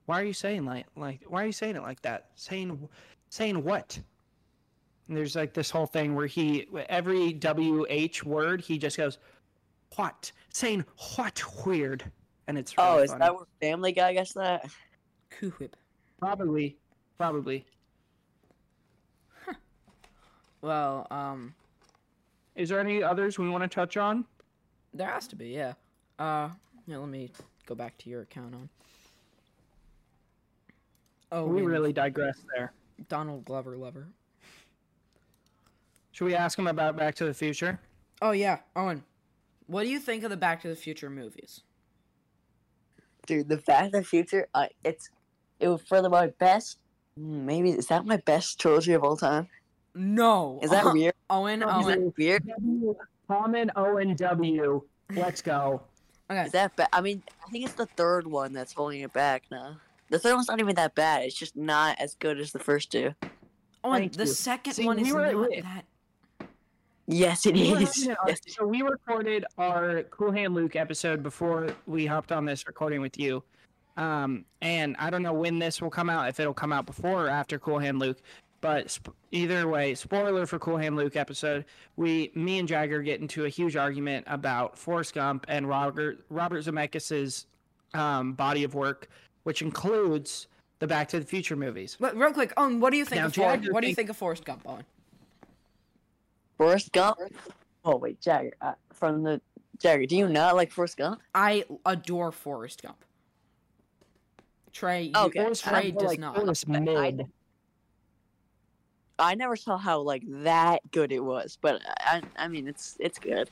[0.05, 2.29] Why are you saying like like why are you saying it like that?
[2.35, 2.87] Saying
[3.29, 3.99] saying what?
[5.07, 9.17] And there's like this whole thing where he every WH word he just goes
[9.95, 10.31] what?
[10.49, 12.03] Saying what weird.
[12.47, 13.19] And it's really Oh, is funny.
[13.19, 14.69] that where Family Guy gets that?
[15.29, 15.75] Cool whip.
[16.19, 16.77] probably
[17.17, 17.65] probably.
[20.61, 21.55] Well, um,
[22.61, 24.23] Is there any others we want to touch on?
[24.93, 25.73] there has to be, yeah.
[26.19, 26.49] Uh,
[26.85, 27.31] yeah, let me
[27.65, 28.69] go back to your account on.
[31.31, 32.71] Oh, we really digress there.
[33.09, 34.09] Donald Glover lover.
[36.11, 37.79] Should we ask him about Back to the Future?
[38.21, 39.03] Oh yeah, Owen.
[39.65, 41.61] What do you think of the Back to the Future movies?
[43.25, 45.09] Dude, the Back to the Future, uh, it's
[45.59, 46.77] it was for the my best.
[47.17, 49.47] mm, Maybe is that my best trilogy of all time?
[49.95, 50.59] No.
[50.61, 51.13] Is that weird?
[51.29, 51.61] Owen?
[51.63, 52.05] Is Owen.
[52.05, 52.47] that weird?
[52.47, 52.95] W,
[53.27, 54.81] Common O and W.
[55.13, 55.81] Let's go.
[56.29, 56.45] Okay.
[56.45, 56.87] Is that bad?
[56.93, 59.77] I mean, I think it's the third one that's holding it back now.
[60.09, 61.23] The third one's not even that bad.
[61.23, 63.13] It's just not as good as the first two.
[63.83, 64.31] Owen, Thank the you.
[64.31, 65.85] second See, one we is were- not we- that.
[67.07, 68.05] Yes, it We is.
[68.07, 68.39] having Yes.
[68.47, 73.17] so we recorded our Cool Hand Luke episode before we hopped on this recording with
[73.19, 73.43] you.
[73.97, 77.25] Um, and I don't know when this will come out, if it'll come out before
[77.25, 78.17] or after Cool Hand Luke.
[78.61, 81.65] But sp- either way, spoiler for Cool Hand Luke episode.
[81.95, 86.63] We, me and Jagger, get into a huge argument about Forrest Gump and Robert Robert
[86.63, 87.47] Zemeckis's
[87.95, 89.09] um, body of work,
[89.43, 90.47] which includes
[90.77, 91.97] the Back to the Future movies.
[91.99, 93.61] But real quick, Owen, what do you think Now, of Forrest?
[93.63, 94.83] Jagger What do you think- think of Forrest Gump, Owen?
[96.57, 97.17] Forrest Gump.
[97.83, 98.53] Oh wait, Jagger.
[98.61, 99.41] Uh, from the
[99.79, 101.19] Jagger, do you not like Forrest Gump?
[101.33, 103.03] I adore Forrest Gump.
[104.71, 106.35] Trey, you, Okay, Trey does like, not.
[106.35, 107.25] Forrest I- mid.
[109.21, 113.19] I never saw how like that good it was, but I I mean it's it's
[113.19, 113.49] good.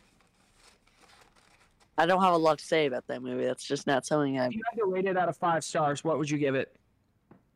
[1.98, 3.46] I don't have a lot to say about that movie.
[3.46, 4.48] That's just not something I.
[4.48, 6.74] If you had to rate it out of five stars, what would you give it?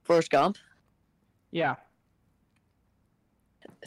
[0.04, 0.58] Forrest Gump,
[1.52, 1.76] Yeah.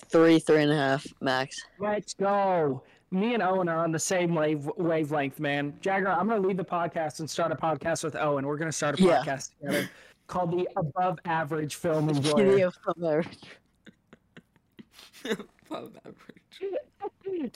[0.06, 1.56] three, three and a half max.
[1.78, 2.82] Let's go.
[3.10, 5.74] Me and Owen are on the same wave wavelength, man.
[5.80, 8.46] Jagger, I'm gonna leave the podcast and start a podcast with Owen.
[8.46, 9.22] We're gonna start a Yeah.
[9.22, 9.90] podcast together
[10.26, 12.72] called the Above Average Film Enjoyer.
[15.22, 15.46] Video from there.
[15.70, 17.54] Above average.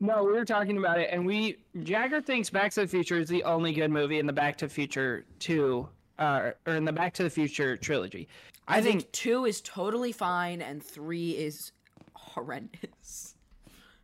[0.00, 3.28] no, we were talking about it, and we Jagger thinks Back to the Future is
[3.28, 5.88] the only good movie in the Back to the Future two,
[6.18, 8.28] uh, or in the Back to the Future trilogy.
[8.68, 11.72] I, I, think, think two is totally fine and three is
[12.14, 13.34] horrendous.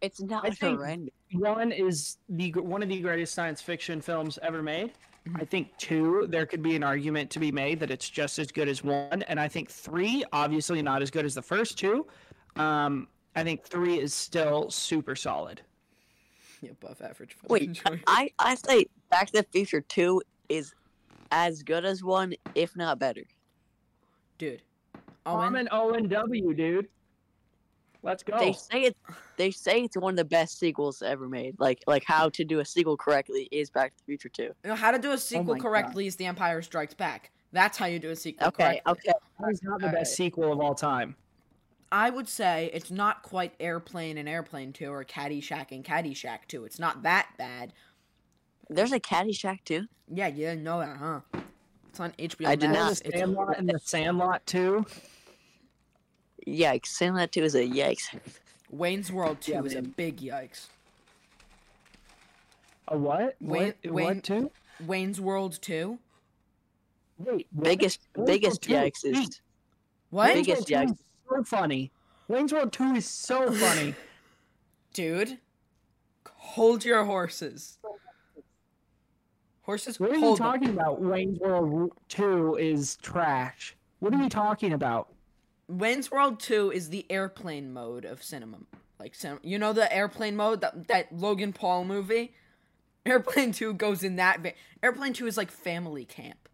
[0.00, 1.14] It's not I think- horrendous.
[1.32, 4.92] one is the one of the greatest science fiction films ever made.
[5.34, 8.52] I think two, there could be an argument to be made that it's just as
[8.52, 12.06] good as one, and I think three, obviously not as good as the first two.
[12.56, 15.60] Um, I think three is still super solid.
[16.62, 17.34] Yeah, above average.
[17.34, 18.00] film Wait, enjoyer.
[18.06, 20.74] I I say Back to the Future Two is
[21.30, 23.22] as good as one, if not better.
[24.38, 24.62] dude.
[25.26, 26.86] I'm an O and W, dude.
[28.04, 28.38] Let's go.
[28.38, 28.96] They say it.
[29.36, 31.56] They say it's one of the best sequels ever made.
[31.58, 34.42] Like like how to do a sequel correctly is Back to the Future Two.
[34.64, 35.62] you know how to do a sequel my God.
[35.62, 37.32] correctly is The Empire Strikes Back.
[37.52, 38.92] That's how you do a sequel Okay, correctly.
[38.92, 39.12] okay.
[39.40, 40.00] That is not the Alright.
[40.00, 41.16] best sequel of all time.
[41.92, 46.64] I would say it's not quite Airplane and Airplane 2 or Caddyshack and Caddyshack 2.
[46.64, 47.72] It's not that bad.
[48.68, 49.86] There's a Caddyshack 2?
[50.12, 51.20] Yeah, you didn't know that, huh?
[51.88, 52.96] It's on HBO I did not.
[52.96, 54.84] The It's- Sandlot and the Sandlot too.
[56.46, 56.86] Yikes!
[56.86, 58.18] Saying that too is a yikes.
[58.70, 60.66] Wayne's World 2 Yeah, is a big yikes.
[62.88, 63.36] A what?
[63.40, 63.92] Wayne- what?
[63.92, 64.50] Wayne- what too?
[64.84, 65.98] Wayne's World 2?
[67.18, 67.46] Wait.
[67.58, 69.40] Biggest biggest yikes is wait,
[70.10, 70.34] What?
[70.34, 70.98] Biggest yikes.
[71.28, 71.90] So funny.
[72.28, 73.94] Wayne's World 2 is so funny.
[74.92, 75.38] Dude,
[76.28, 77.78] hold your horses.
[79.62, 80.46] Horses, what are you hold them.
[80.46, 81.00] talking about?
[81.02, 83.74] Wayne's World 2 is trash.
[83.98, 85.08] What are you talking about?
[85.68, 88.58] Wayne's World 2 is the airplane mode of cinema.
[89.00, 90.60] Like, you know the airplane mode?
[90.60, 92.32] That, that Logan Paul movie?
[93.04, 94.40] Airplane 2 goes in that.
[94.40, 94.52] Va-
[94.82, 96.48] Airplane 2 is like family camp.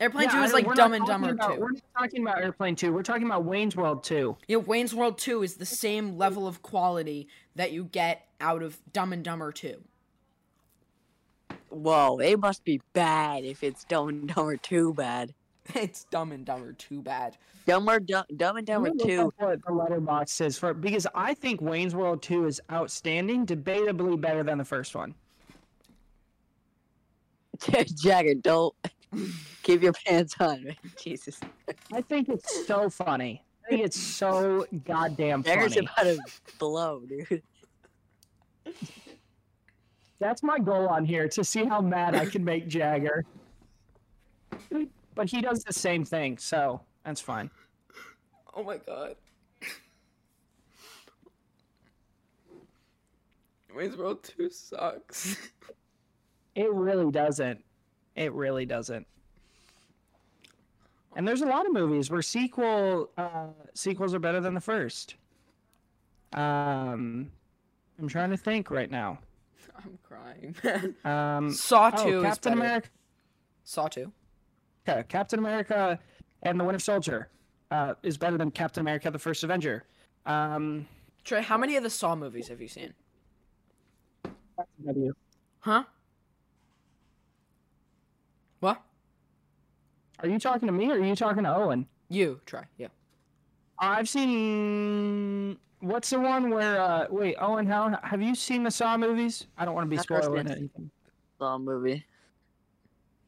[0.00, 1.60] Airplane Yeah, 2 is like Dumb and Dumber about- 2.
[1.60, 2.92] We're not talking about Airplane 2.
[2.92, 4.36] We're talking about Wayne's World 2.
[4.46, 7.26] Yeah, Wayne's World 2 is the same level of quality
[7.56, 9.82] that you get out of Dumb and Dumber 2.
[11.70, 12.18] whoa.
[12.18, 15.34] It must be bad if it's Dumb and Dumber too bad.
[15.74, 17.36] it's Dumb and Dumber too bad.
[17.66, 19.44] Dumber, Dumb, Dumb and Dumber Let me look two.
[19.44, 24.42] what the Letterboxd says for because I think Wayne's World 2 is outstanding, debatably better
[24.42, 25.14] than the first one.
[27.96, 28.74] Jagger, don't
[29.62, 30.76] keep your pants on, man.
[31.02, 31.40] Jesus.
[31.92, 33.44] I think it's so funny.
[33.66, 35.86] I think it's so goddamn Jagger's funny.
[35.86, 36.20] about to
[36.58, 37.42] blow, dude.
[40.20, 43.24] That's my goal on here to see how mad I can make Jagger.
[45.14, 47.50] But he does the same thing, so that's fine.
[48.54, 49.16] Oh my god.
[53.74, 55.36] Wayne's World 2 sucks.
[56.56, 57.62] It really doesn't.
[58.18, 59.06] It really doesn't.
[61.14, 65.14] And there's a lot of movies where sequel uh, sequels are better than the first.
[66.32, 67.30] Um,
[67.96, 69.20] I'm trying to think right now.
[69.76, 70.96] I'm crying, man.
[71.04, 72.52] Um, Saw oh, 2 is Captain.
[72.54, 72.88] America,
[73.62, 74.10] Saw 2?
[74.88, 75.96] Okay, Captain America,
[76.42, 77.28] and the Winter Soldier
[77.70, 79.84] uh, is better than Captain America: The First Avenger.
[80.26, 80.88] Um,
[81.22, 82.94] Trey, how many of the Saw movies have you seen?
[85.60, 85.84] Huh?
[88.60, 88.82] What?
[90.20, 91.86] Are you talking to me or are you talking to Owen?
[92.08, 92.88] You, try, Yeah.
[93.78, 95.56] I've seen.
[95.80, 96.80] What's the one where?
[96.80, 99.46] Uh, wait, Owen, how have you seen the Saw movies?
[99.56, 100.90] I don't want to be I've spoiling anything.
[101.38, 102.04] Saw movie.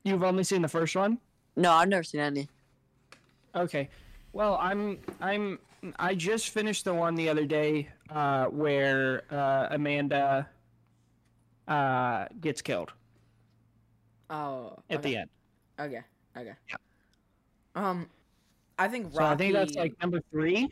[0.02, 1.18] You've only seen the first one.
[1.54, 2.48] No, I've never seen any.
[3.54, 3.88] Okay.
[4.32, 5.60] Well, I'm I'm
[6.00, 10.48] I just finished the one the other day uh, where uh, Amanda
[11.68, 12.92] uh, gets killed
[14.30, 14.78] Oh.
[14.90, 15.10] at okay.
[15.10, 15.30] the end.
[15.78, 16.00] Okay.
[16.36, 16.52] Okay.
[16.68, 16.76] Yeah.
[17.74, 18.08] Um,
[18.78, 19.16] I think Rocky.
[19.16, 20.68] So I think that's like number three.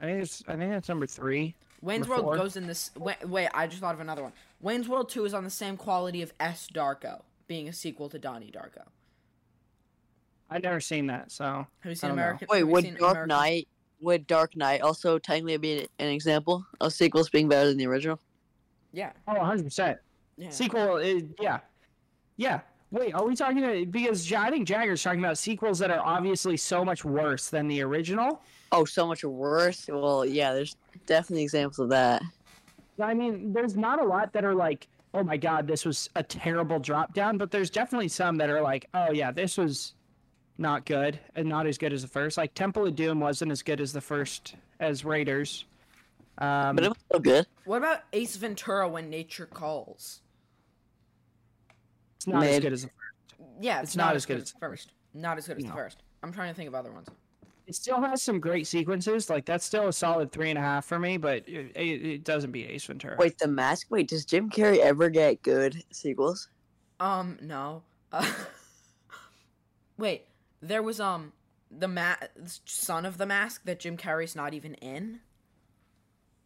[0.00, 1.54] I think it's I think that's number three.
[1.80, 2.36] Wayne's number World four.
[2.44, 2.90] goes in this.
[2.96, 4.32] Wait, wait, I just thought of another one.
[4.60, 8.18] Wayne's World Two is on the same quality of S Darko, being a sequel to
[8.18, 8.86] Donnie Darko.
[10.50, 12.22] I've never seen that, so Have you seen don't know.
[12.22, 12.48] American?
[12.50, 13.68] Wait, would Dark American- Knight
[14.00, 18.18] would Dark Knight also technically be an example of sequels being better than the original?
[18.92, 19.12] Yeah.
[19.28, 19.98] oh, 100 percent.
[20.36, 20.50] Yeah.
[20.50, 21.60] Sequel is yeah,
[22.36, 22.60] yeah.
[22.92, 26.58] Wait, are we talking about, because I think Jagger's talking about sequels that are obviously
[26.58, 28.42] so much worse than the original.
[28.70, 29.88] Oh, so much worse.
[29.90, 30.76] Well, yeah, there's
[31.06, 32.22] definitely examples of that.
[33.00, 36.22] I mean, there's not a lot that are like, oh my god, this was a
[36.22, 39.94] terrible drop down, but there's definitely some that are like, oh yeah, this was
[40.58, 42.36] not good and not as good as the first.
[42.36, 45.64] Like Temple of Doom wasn't as good as the first as Raiders.
[46.38, 47.46] Um, But it was still good.
[47.64, 50.21] What about Ace Ventura: When Nature Calls?
[52.22, 53.48] It's not as good as the first.
[53.60, 54.92] Yeah, it's, It's not as good as the first.
[55.14, 56.02] Not as good as the first.
[56.22, 57.08] I'm trying to think of other ones.
[57.66, 59.30] It still has some great sequences.
[59.30, 62.24] Like that's still a solid three and a half for me, but it, it, it
[62.24, 63.16] doesn't be Ace Ventura.
[63.18, 63.86] Wait, The Mask.
[63.90, 66.48] Wait, does Jim Carrey ever get good sequels?
[66.98, 67.82] Um, no.
[68.10, 68.30] Uh,
[69.98, 70.26] wait,
[70.60, 71.32] there was um
[71.70, 72.16] the ma-
[72.64, 75.20] son of the mask that Jim Carrey's not even in.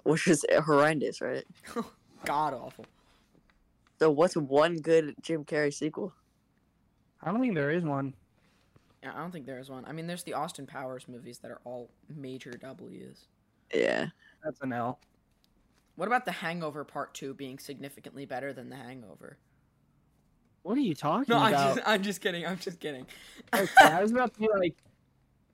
[0.04, 1.44] Which is horrendous, right?
[2.24, 2.86] God awful.
[3.98, 6.12] So what's one good Jim Carrey sequel?
[7.22, 8.14] I don't think there is one.
[9.02, 9.84] Yeah, I don't think there is one.
[9.86, 13.26] I mean, there's the Austin Powers movies that are all major W's.
[13.74, 14.06] Yeah.
[14.44, 14.98] That's an L.
[15.96, 19.38] What about The Hangover Part Two being significantly better than The Hangover?
[20.62, 21.76] What are you talking No, I'm about?
[21.76, 22.44] just, I'm just kidding.
[22.46, 23.06] I'm just kidding.
[23.54, 24.76] Okay, I was about to be like,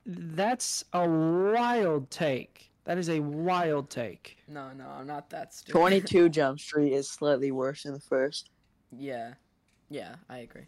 [0.07, 2.72] that's a wild take.
[2.85, 4.39] That is a wild take.
[4.49, 5.79] No, no, I'm not that stupid.
[5.79, 8.51] 22 Jump Street is slightly worse than the first.
[8.91, 9.35] yeah,
[9.89, 10.67] yeah, I agree.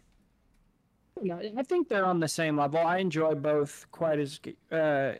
[1.21, 2.79] No, I think they're on the same level.
[2.79, 4.39] I enjoy both quite as.
[4.71, 5.13] Uh,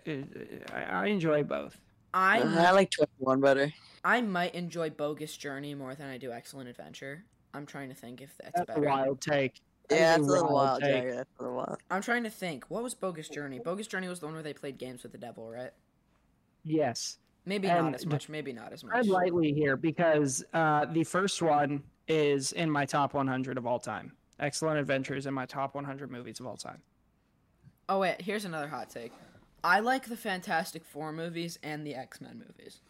[0.74, 1.80] I, I enjoy both.
[2.14, 3.72] I I like 21 better.
[4.04, 7.24] I might enjoy Bogus Journey more than I do Excellent Adventure.
[7.54, 8.88] I'm trying to think if that's, That's a better.
[8.88, 9.62] wild take.
[9.90, 10.94] That Yeah, that's a little wild wild, take.
[10.94, 11.16] Jagger.
[11.16, 11.78] That's a little wild.
[11.90, 12.66] I'm trying to think.
[12.70, 13.60] What was Bogus Journey?
[13.60, 15.72] Bogus Journey was the one where they played games with the devil, right?
[16.76, 17.20] Yes.
[17.46, 18.28] Maybe And not as much.
[18.28, 18.92] Maybe not as much.
[18.92, 23.80] Tread lightly here because uh, the first one is in my top 100 of all
[23.80, 24.12] time.
[24.40, 26.82] Excellent Adventures in my top 100 movies of all time.
[27.88, 29.14] Oh wait, here's another hot take.
[29.64, 32.82] I like the Fantastic Four movies and the X Men movies,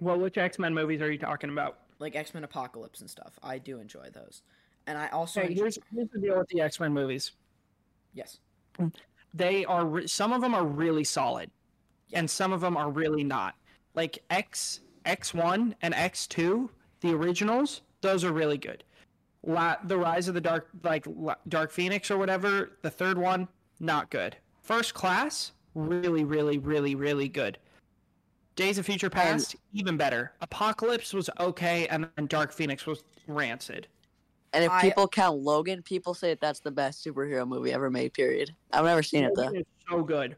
[0.00, 1.78] Well, which X Men movies are you talking about?
[1.98, 3.38] like X Men Apocalypse and stuff.
[3.42, 4.42] I do enjoy those,
[4.86, 7.32] and I also Okay, enjoy- here's, here's the deal with the X Men movies.
[8.14, 8.38] yes,
[9.34, 11.50] They are re- some of them are really solid.
[12.12, 13.54] And some of them are really not.
[13.94, 18.84] Like X X one and X two, the originals, those are really good.
[19.46, 23.48] La- the Rise of the Dark, like La- Dark Phoenix or whatever, the third one,
[23.80, 24.36] not good.
[24.62, 27.58] First Class, really, really, really, really good.
[28.56, 30.32] Days of Future Past, even better.
[30.40, 33.86] Apocalypse was okay, and then Dark Phoenix was rancid.
[34.52, 37.90] And if I- people count Logan, people say that that's the best superhero movie ever
[37.90, 38.14] made.
[38.14, 38.54] Period.
[38.72, 39.44] I've never seen it though.
[39.44, 40.36] Logan is so good.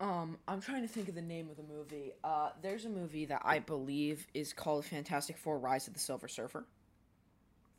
[0.00, 2.12] Um, I'm trying to think of the name of the movie.
[2.22, 6.28] Uh, there's a movie that I believe is called Fantastic Four: Rise of the Silver
[6.28, 6.66] Surfer.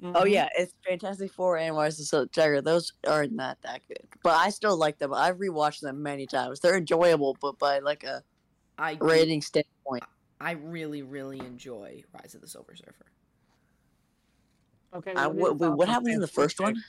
[0.04, 2.62] Oh yeah, it's Fantastic Four and Rise of the Silver Tiger.
[2.62, 5.14] Those aren't that good, but I still like them.
[5.14, 6.60] I've rewatched them many times.
[6.60, 8.24] They're enjoyable, but by like a
[8.78, 10.04] I do- rating standpoint,
[10.42, 13.06] I really, really enjoy Rise of the Silver Surfer.
[14.94, 15.14] Okay.
[15.14, 16.76] What are your what, what on happens in the first Fantastic?
[16.76, 16.84] one?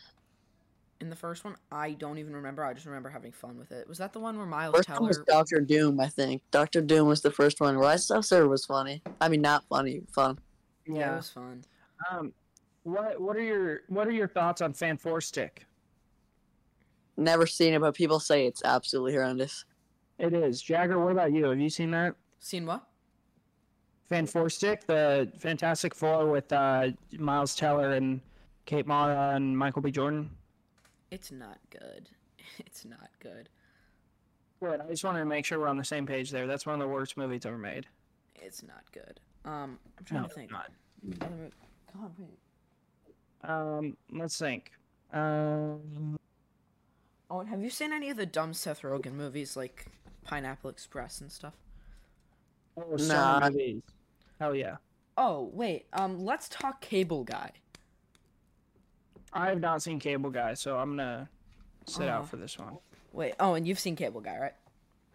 [1.01, 2.63] In the first one, I don't even remember.
[2.63, 3.89] I just remember having fun with it.
[3.89, 5.09] Was that the one where Miles First one Teller?
[5.09, 6.43] was Doctor Doom, I think.
[6.51, 7.77] Doctor Doom was the first one.
[7.79, 9.03] Rise of the Silver was funny.
[9.21, 10.39] I mean, not funny, fun.
[10.87, 11.65] yeah, it was fun.
[12.11, 12.35] Um,
[12.83, 15.65] what what are your what are your thoughts on Fan Four Stick?
[17.17, 19.65] Never seen it, but people say it's absolutely horrendous.
[20.19, 20.99] It is Jagger.
[21.03, 21.47] What about you?
[21.47, 22.87] Have you seen that Seen what?
[24.09, 26.89] Fan Four Stick, the Fantastic Four with uh,
[27.19, 28.21] Miles Teller and
[28.67, 29.91] Kate Mara and Michael B.
[29.91, 30.31] Jordan?
[31.11, 32.09] It's not good.
[32.59, 33.49] It's not good.
[34.61, 34.81] Good.
[34.81, 36.47] I just wanted to make sure we're on the same page there.
[36.47, 37.87] That's one of the worst movies ever made.
[38.35, 39.21] It's not good.
[39.45, 40.51] Um, I'm trying No, to think.
[40.51, 40.71] not.
[41.21, 41.51] Other mo-
[41.95, 43.51] God, wait.
[43.51, 44.73] Um, let's think.
[45.13, 46.19] Um,
[47.31, 49.87] Oh, have you seen any of the dumb Seth Rogen movies like
[50.25, 51.55] Pineapple Express and stuff?
[52.77, 53.49] oh, Nah.
[53.49, 53.83] movies.
[54.41, 54.77] Hell yeah.
[55.17, 55.87] Oh, wait.
[55.93, 57.53] Um, let's talk Cable Guy.
[59.33, 61.29] I have not seen Cable Guy, so I'm gonna
[61.87, 62.11] sit Oh.
[62.13, 62.79] out for this one.
[63.13, 63.35] Wait.
[63.41, 64.55] Oh, and you've seen Cable Guy, right?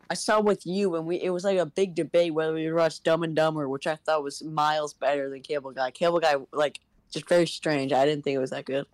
[0.09, 2.77] I saw with you, and we it was like a big debate whether we would
[2.77, 5.91] watch Dumb and Dumber, which I thought was miles better than Cable Guy.
[5.91, 6.79] Cable Guy, like,
[7.11, 7.91] just very strange.
[7.91, 8.85] I didn't think it was that good.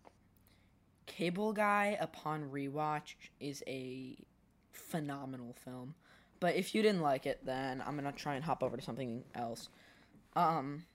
[1.05, 4.15] Cable Guy, upon rewatch, is a
[4.71, 5.95] phenomenal film.
[6.39, 9.23] But if you didn't like it, then I'm gonna try and hop over to something
[9.35, 9.69] else.
[10.35, 10.85] Um,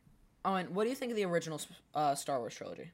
[0.45, 1.61] oh, and what do you think of the original
[1.95, 2.91] uh, Star Wars trilogy?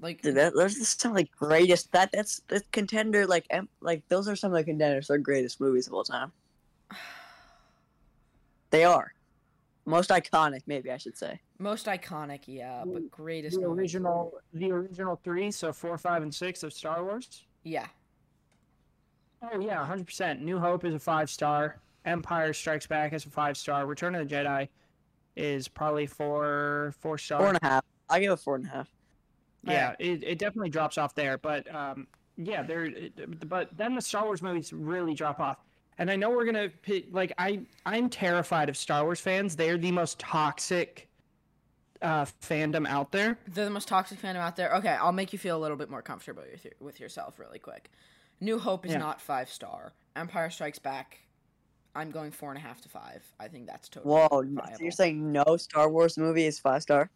[0.00, 1.92] Like, Dude, that, those are some of the greatest.
[1.92, 3.26] That that's the contender.
[3.26, 6.32] Like, em- like those are some of the contenders for greatest movies of all time.
[8.70, 9.14] They are
[9.86, 11.40] most iconic, maybe I should say.
[11.60, 13.60] most iconic, yeah, but greatest.
[13.60, 13.78] The movies.
[13.94, 17.44] original, the original three, so four, five, and six of Star Wars.
[17.62, 17.86] Yeah,
[19.52, 20.42] Oh yeah, hundred percent.
[20.42, 21.80] New Hope is a five star.
[22.04, 23.86] Empire Strikes Back is a five star.
[23.86, 24.68] Return of the Jedi
[25.36, 27.40] is probably four four star.
[27.40, 27.84] Four and a half.
[28.08, 28.88] I give it four and a half.
[29.66, 31.38] Yeah, it, it definitely drops off there.
[31.38, 32.06] But um,
[32.36, 32.90] yeah, there.
[33.46, 35.58] But then the Star Wars movies really drop off.
[35.98, 39.54] And I know we're gonna pi- like I I'm terrified of Star Wars fans.
[39.56, 41.08] They're the most toxic
[42.02, 43.38] uh, fandom out there.
[43.48, 44.74] they're the most toxic fandom out there.
[44.74, 47.58] Okay, I'll make you feel a little bit more comfortable with, your, with yourself really
[47.58, 47.90] quick.
[48.40, 48.98] New Hope is Yeah.
[48.98, 49.92] not five star.
[50.16, 51.20] Empire Strikes Back,
[51.94, 53.22] I'm going four and a half to five.
[53.40, 54.42] I think that's totally Whoa,
[54.76, 57.08] so you're saying no Star Wars movie is five star?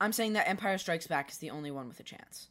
[0.00, 2.48] I'm saying that Empire Strikes Back is the only one with a chance.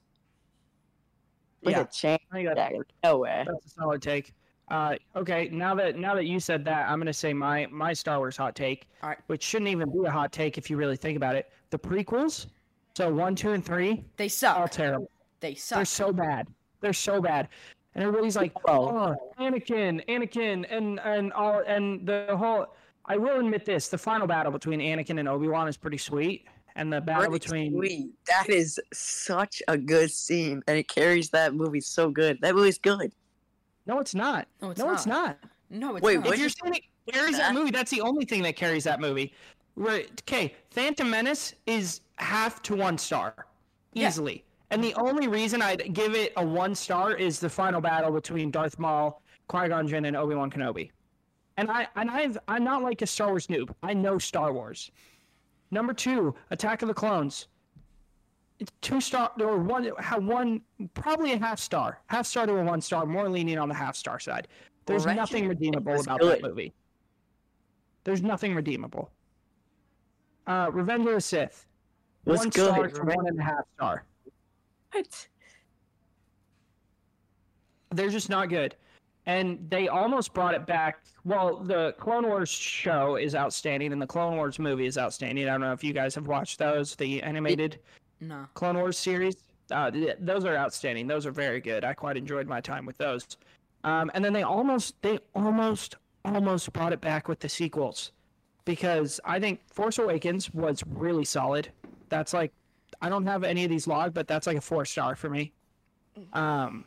[1.63, 2.21] With yeah, a chance.
[2.31, 3.43] I No way.
[3.47, 4.33] that's a solid take.
[4.69, 8.17] Uh, okay, now that now that you said that, I'm gonna say my my Star
[8.17, 9.17] Wars hot take, All right.
[9.27, 11.49] which shouldn't even be a hot take if you really think about it.
[11.69, 12.47] The prequels,
[12.95, 14.57] so one, two, and three, They suck.
[14.57, 15.09] all terrible.
[15.39, 15.77] they suck.
[15.77, 16.47] They're so bad.
[16.81, 17.47] They're so bad.
[17.95, 22.75] And everybody's like, oh, Anakin, Anakin, and and all and the whole.
[23.05, 26.45] I will admit this: the final battle between Anakin and Obi Wan is pretty sweet,
[26.77, 28.09] and the battle Pretty between sweet.
[28.27, 32.39] That is such a good scene, and it carries that movie so good.
[32.41, 33.11] That movie's good.
[33.85, 34.47] no, it's not.
[34.61, 34.93] no, it's no, not.
[34.95, 35.37] it's not.
[35.69, 36.25] No, it's Wait, not.
[36.25, 36.39] If what?
[36.39, 39.33] you're saying it carries that That- movie, that's the only thing that carries that movie.
[39.75, 40.09] Right?
[40.23, 43.47] Okay, Phantom Menace is half to one star,
[43.93, 44.07] Yeah.
[44.07, 44.43] easily.
[44.71, 48.51] And the only reason I'd give it a one star is the final battle between
[48.51, 50.91] Darth Maul, Qui Gon Jinn, and Obi Wan Kenobi.
[51.57, 53.73] And I and I've I'm not like a Star Wars noob.
[53.81, 54.91] I know Star Wars.
[55.71, 57.47] Number two, Attack of the Clones.
[58.59, 60.61] it's two star or one ha- one
[60.93, 63.95] probably a half star, half star to a one star, more leaning on the half
[63.95, 64.47] star side.
[64.85, 66.41] There's nothing redeemable about good.
[66.41, 66.73] that movie.
[68.05, 69.11] There's nothing redeemable.
[70.47, 71.65] Uh, Revenge of the Sith.
[72.23, 72.65] Was one good.
[72.73, 74.05] star to one and a half star.
[74.93, 75.27] What?
[77.91, 78.75] They're just not good.
[79.27, 81.03] And they almost brought it back.
[81.25, 85.47] Well, the Clone Wars show is outstanding, and the Clone Wars movie is outstanding.
[85.47, 87.79] I don't know if you guys have watched those, the animated
[88.21, 88.47] No.
[88.53, 89.35] Clone Wars series.
[89.69, 91.07] Uh, th- those are outstanding.
[91.07, 91.83] Those are very good.
[91.83, 93.37] I quite enjoyed my time with those.
[93.83, 98.13] Um, and then they almost, they almost, almost brought it back with the sequels,
[98.63, 101.69] because I think Force Awakens was really solid.
[102.07, 102.53] That's like,
[103.01, 105.51] I don't have any of these logged, but that's like a four star for me.
[106.31, 106.85] Um,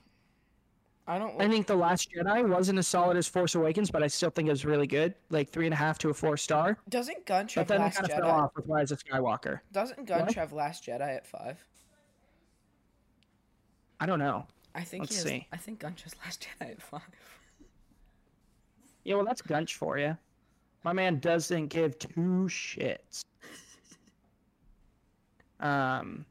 [1.11, 1.43] I don't.
[1.43, 4.47] I think The Last Jedi wasn't as solid as Force Awakens, but I still think
[4.47, 6.79] it was really good, like three and a half to a four star.
[6.89, 8.21] Doesn't Gunch But have then it Last kind of Jedi?
[8.21, 9.59] fell off with Rise of Skywalker.
[9.73, 10.35] Doesn't Gunch What?
[10.37, 11.59] have Last Jedi at five?
[13.99, 14.47] I don't know.
[14.77, 15.49] I think Let's he has, see.
[15.53, 17.01] I think Gunch has Last Jedi at five.
[19.03, 20.17] Yeah, well, that's Gunch for you.
[20.85, 23.25] My man doesn't give two shits.
[25.59, 26.25] Um,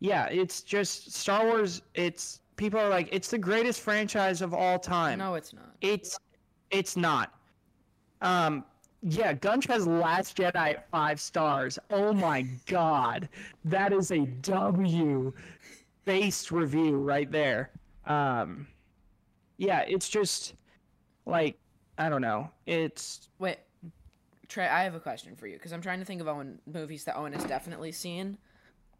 [0.00, 1.82] yeah, it's just Star Wars.
[1.94, 5.18] It's people are like, it's the greatest franchise of all time.
[5.18, 5.74] No, it's not.
[5.80, 6.18] It's
[6.70, 7.32] it's not.
[8.20, 8.64] Um
[9.04, 11.78] yeah, Gunch has Last Jedi at five stars.
[11.90, 13.28] Oh my god.
[13.64, 15.32] That is a W
[16.04, 17.70] based review right there.
[18.06, 18.66] Um
[19.58, 20.54] yeah, it's just
[21.26, 21.58] like
[21.98, 22.50] I don't know.
[22.66, 23.58] It's Wait,
[24.48, 27.04] Trey, I have a question for you because I'm trying to think of Owen movies
[27.04, 28.38] that Owen has definitely seen.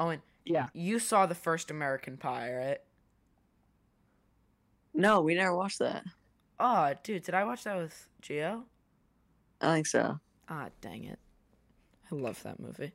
[0.01, 0.69] Owen, yeah.
[0.73, 2.79] you saw the first American Pie, right?
[4.95, 6.05] No, we never watched that.
[6.61, 8.65] Oh, dude, did I watch that with Geo?
[9.61, 10.19] I think so.
[10.49, 11.19] Ah, dang it.
[12.11, 12.93] I love that movie.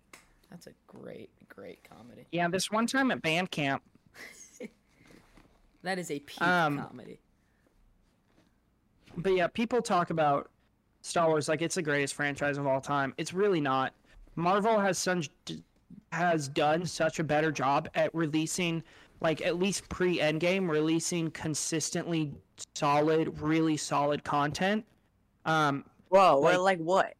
[0.50, 2.26] That's a great, great comedy.
[2.32, 3.82] Yeah, this one time at band camp,
[5.84, 7.20] That is a peak Um, comedy.
[9.18, 10.50] but yeah, people talk about
[11.02, 13.14] Star Wars like it's the greatest franchise of all time.
[13.18, 13.94] It's really not.
[14.36, 15.30] Marvel has such
[16.12, 18.84] has done such a better job at releasing
[19.20, 22.34] like at least pre Endgame releasing consistently
[22.76, 24.86] solid, really solid content.
[25.46, 27.14] Um, Whoa, Like- well, like what?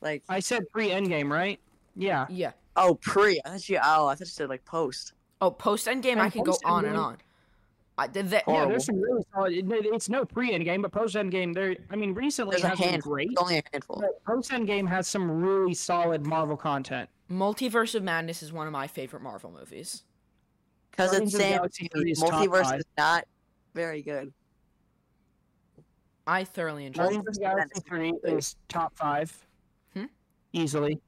[0.00, 1.60] Like I said pre Endgame, right?
[1.96, 2.26] Yeah.
[2.30, 2.52] Yeah.
[2.76, 3.40] oh pre.
[3.44, 5.12] I thought you oh I thought you said like post.
[5.42, 7.16] Oh, post Endgame, Yeah, I could go on and on.
[7.98, 8.44] I did that.
[8.48, 9.52] Yeah, there's some really solid.
[9.54, 11.76] It's no pre Endgame, but post Endgame, there.
[11.90, 13.12] I mean, recently There's a has been handful.
[13.12, 13.28] great.
[13.32, 14.00] It's only a handful.
[14.00, 17.10] But post Endgame has some really solid Marvel content.
[17.30, 20.04] Multiverse of Madness is one of my favorite Marvel movies.
[20.90, 21.52] Because it's of the Sam.
[21.58, 22.78] Galaxy three is top Multiverse five.
[22.80, 23.24] is not
[23.74, 24.32] very good.
[26.26, 27.02] I thoroughly enjoy.
[27.04, 29.46] Guardians of the Multiverse of Galaxy three is top five,
[29.94, 30.04] Hmm?
[30.52, 31.00] easily.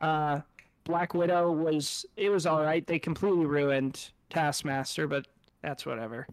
[0.00, 0.40] Uh,
[0.84, 2.86] Black Widow was it was all right.
[2.86, 5.26] They completely ruined Taskmaster, but
[5.62, 6.26] that's whatever.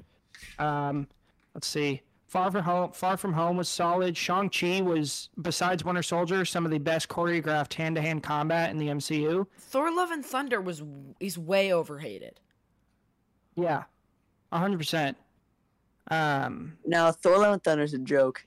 [0.59, 1.07] Um,
[1.53, 2.01] let's see.
[2.27, 4.17] Far from home, Far from Home was solid.
[4.17, 8.87] Shang Chi was, besides Winter Soldier, some of the best choreographed hand-to-hand combat in the
[8.87, 9.45] MCU.
[9.57, 10.83] Thor: Love and Thunder was
[11.19, 12.39] is way overhated.
[13.55, 13.83] Yeah,
[14.51, 15.17] hundred percent.
[16.11, 18.45] Um, No, Thor: Love and Thunder is a joke.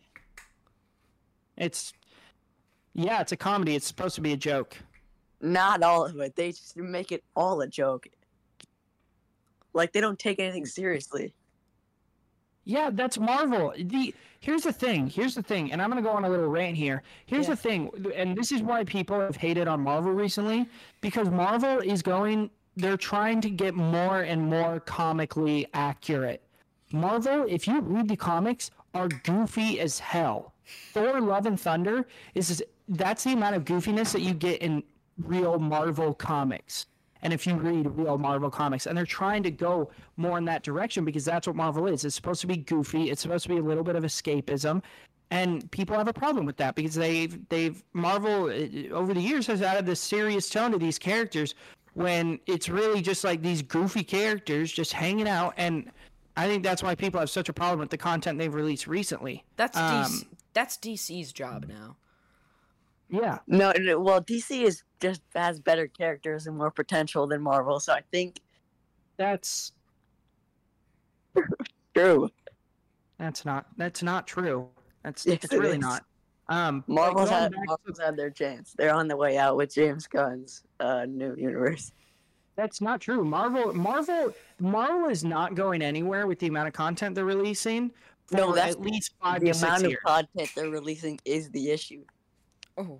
[1.56, 1.92] it's
[2.94, 3.74] yeah, it's a comedy.
[3.76, 4.76] It's supposed to be a joke.
[5.40, 6.34] Not all of it.
[6.34, 8.06] They just make it all a joke.
[9.72, 11.34] Like they don't take anything seriously.
[12.64, 13.72] Yeah, that's Marvel.
[13.76, 15.09] The here's the thing.
[15.09, 17.02] Here's the thing, and I'm gonna go on a little rant here.
[17.26, 17.54] Here's Yeah.
[17.54, 20.68] the thing, and this is why people have hated on Marvel recently,
[21.00, 22.50] because Marvel is going.
[22.78, 26.42] They're trying to get more and more comically accurate.
[26.92, 30.54] Marvel, if you read the comics, are goofy as hell.
[30.92, 32.06] Thor: Love and Thunder
[32.36, 34.84] is that's the amount of goofiness that you get in
[35.24, 36.86] real Marvel comics.
[37.22, 40.62] And if you read real Marvel comics, and they're trying to go more in that
[40.62, 42.04] direction because that's what Marvel is.
[42.04, 43.10] It's supposed to be goofy.
[43.10, 44.82] It's supposed to be a little bit of escapism,
[45.32, 49.48] and people have a problem with that because they've they've Marvel uh, over the years
[49.48, 51.56] has added this serious tone to these characters
[51.99, 55.53] when it's really just like these goofy characters just hanging out.
[55.57, 55.90] And
[56.36, 59.44] I think that's why people have such a problem with the content they've released recently.
[59.57, 61.96] That's Um, DC, that's DC's job now.
[63.11, 67.80] Yeah, No, no, well, DC is just has better characters and more potential than Marvel,
[67.80, 68.40] so I think
[69.16, 69.72] that's
[71.96, 72.30] true.
[73.18, 74.68] that's not that's not true.
[75.03, 75.80] That's Yes, it's it really is.
[75.80, 76.05] not.
[76.49, 78.74] Um, Marvel's had Marvel's had their chance.
[78.76, 81.92] They're on the way out with James Gunn's uh, new universe.
[82.57, 83.24] That's not true.
[83.24, 87.92] Marvel, Marvel, Marvel is not going anywhere with the amount of content they're releasing.
[88.32, 90.03] No, that's at least five the amount of years.
[90.05, 92.05] content they're releasing is the issue.
[92.76, 92.99] Oh,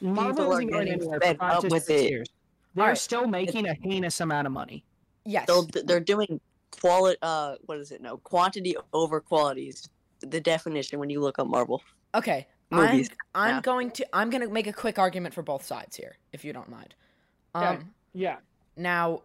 [0.00, 2.10] Marvel people isn't going anywhere for five up to with six it.
[2.10, 2.28] years.
[2.74, 2.98] they're Alright.
[2.98, 4.84] still making a heinous amount of money.
[5.24, 5.46] Yes.
[5.46, 6.40] They'll, they're doing
[6.72, 7.18] quality.
[7.22, 8.00] Uh, what is it?
[8.02, 9.88] No, quantity over quality is
[10.20, 11.80] the definition when you look up Marvel
[12.14, 12.46] Okay.
[12.70, 13.10] movies.
[13.34, 13.60] I'm I'm Yeah.
[13.62, 16.52] going to I'm going to make a quick argument for both sides here, if you
[16.52, 16.94] don't mind.
[17.54, 17.84] Um Okay.
[18.14, 18.36] Yeah.
[18.76, 19.22] now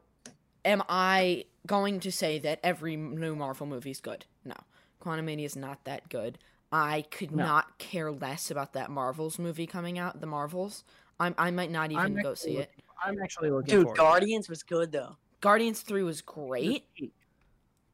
[0.65, 4.25] am I going to say that every new Marvel movie is good?
[4.45, 4.55] No.
[5.01, 6.38] Quantumania is not that good.
[6.71, 7.43] I could No.
[7.45, 10.83] not care less about that Marvels movie coming out, the Marvels.
[11.19, 12.71] I I might not even go actually see it.
[13.03, 14.09] I'm actually looking Dude, forward to that.
[14.09, 15.17] Guardians was good though.
[15.39, 16.85] Guardians 3 was great.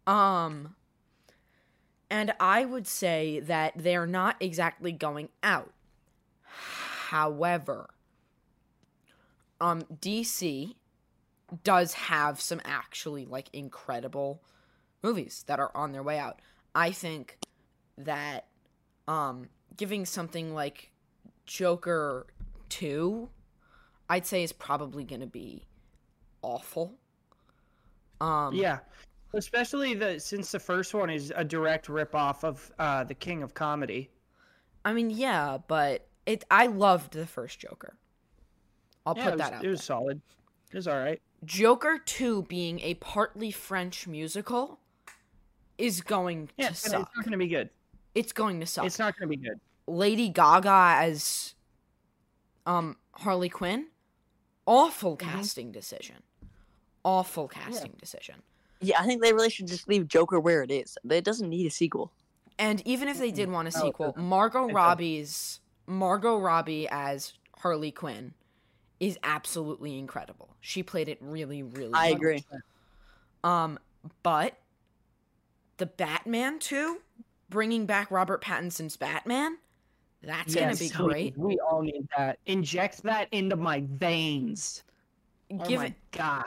[0.07, 0.75] Um
[2.13, 5.73] and I would say that they're not exactly going out.
[6.43, 7.89] However,
[9.59, 10.75] um DC
[11.63, 14.43] does have some actually like incredible
[15.01, 16.39] movies that are on their way out.
[16.75, 17.39] I think
[17.97, 18.45] that
[19.07, 20.91] um giving something like
[21.47, 22.27] Joker
[22.69, 23.27] 2
[24.07, 25.65] I'd say is probably going to be
[26.43, 26.93] awful.
[28.21, 28.79] Um Yeah.
[29.33, 33.53] Especially the since the first one is a direct ripoff of uh, the King of
[33.53, 34.09] Comedy.
[34.85, 36.43] I mean, yeah, but it.
[36.51, 37.97] I loved the first Joker.
[39.05, 39.65] I'll yeah, put was, that out.
[39.65, 40.21] it was solid.
[40.71, 41.19] It was all right.
[41.45, 44.79] Joker Two being a partly French musical
[45.77, 46.85] is going Yeah, to suck.
[46.85, 47.69] it's not going to be good.
[48.13, 48.85] It's going to suck.
[48.85, 49.59] It's not going to be good.
[49.87, 51.55] Lady Gaga as
[52.65, 53.87] um Harley Quinn,
[54.67, 55.29] awful Mm-hmm.
[55.29, 56.17] casting decision.
[57.03, 58.35] Awful casting decision.
[58.83, 60.97] Yeah, I think they really should just leave Joker where it is.
[61.09, 62.11] It doesn't need a sequel.
[62.59, 64.13] And even if they did want a sequel.
[64.17, 68.33] Margot Robbie's Margot Robbie as Harley Quinn
[68.99, 70.49] is absolutely incredible.
[70.61, 71.93] She played it really, really.
[71.93, 72.15] I well.
[72.15, 72.45] agree.
[73.43, 73.79] Um,
[74.21, 74.57] but
[75.77, 77.01] the Batman too,
[77.49, 79.57] bringing back Robert Pattinson's Batman,
[80.21, 81.37] that's gonna be Yes, great.
[81.37, 82.39] We all need that.
[82.45, 84.83] Inject that into my veins.
[85.51, 86.45] Oh Give my god.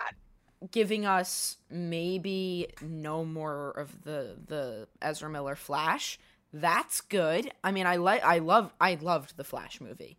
[0.71, 6.19] Giving us maybe no more of the the Ezra Miller Flash.
[6.53, 7.51] That's good.
[7.63, 10.19] I mean, I like I love I loved the Flash movie.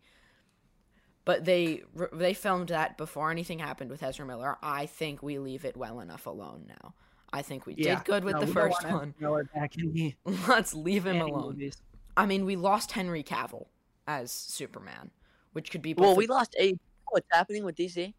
[1.24, 1.82] But they
[2.12, 4.56] they filmed that before anything happened with Ezra Miller.
[4.62, 6.94] I think we leave it well enough alone now.
[7.32, 7.96] I think we Yeah.
[7.96, 9.14] did good with No, the we first one.
[9.54, 10.14] Back in the
[10.48, 11.52] Let's leave him alone.
[11.52, 11.76] movies.
[12.16, 13.66] I mean, we lost Henry Cavill
[14.06, 15.10] as Superman,
[15.52, 16.74] which could be both Well, a- we lost a.
[17.10, 18.14] What's happening with DC?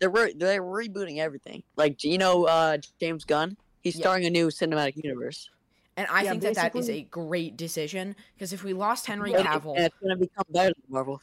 [0.00, 0.12] What?
[0.12, 1.62] They're re- they're rebooting everything.
[1.76, 3.56] Like you know, uh, James Gunn.
[3.82, 4.02] He's Yeah.
[4.02, 5.48] starting a new cinematic universe.
[5.96, 9.32] And I Yeah, think that that is a great decision because if we lost Henry
[9.32, 11.20] And Cavill, and it's gonna become better than Marvel,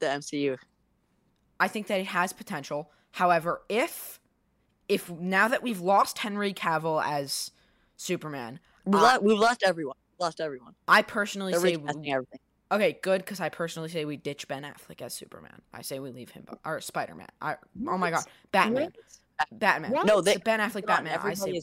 [0.00, 0.56] the MCU.
[1.60, 2.90] I think that it has potential.
[3.12, 4.20] However, if
[4.88, 7.50] if now that we've lost Henry Cavill as
[7.96, 9.96] Superman, We Uh, lost, we've lost everyone.
[10.18, 10.74] Lost everyone.
[10.88, 12.40] I personally They're say recasting everything.
[12.70, 15.60] Okay, good because I personally say we ditch Ben Affleck as Superman.
[15.72, 17.28] I say we leave him be- or Spider Man.
[17.40, 17.56] I
[17.88, 18.92] oh my god, Batman,
[19.52, 19.90] Batman.
[19.90, 20.06] What?
[20.06, 21.04] No, they The Ben Affleck gone.
[21.04, 21.20] Batman.
[21.22, 21.60] I say.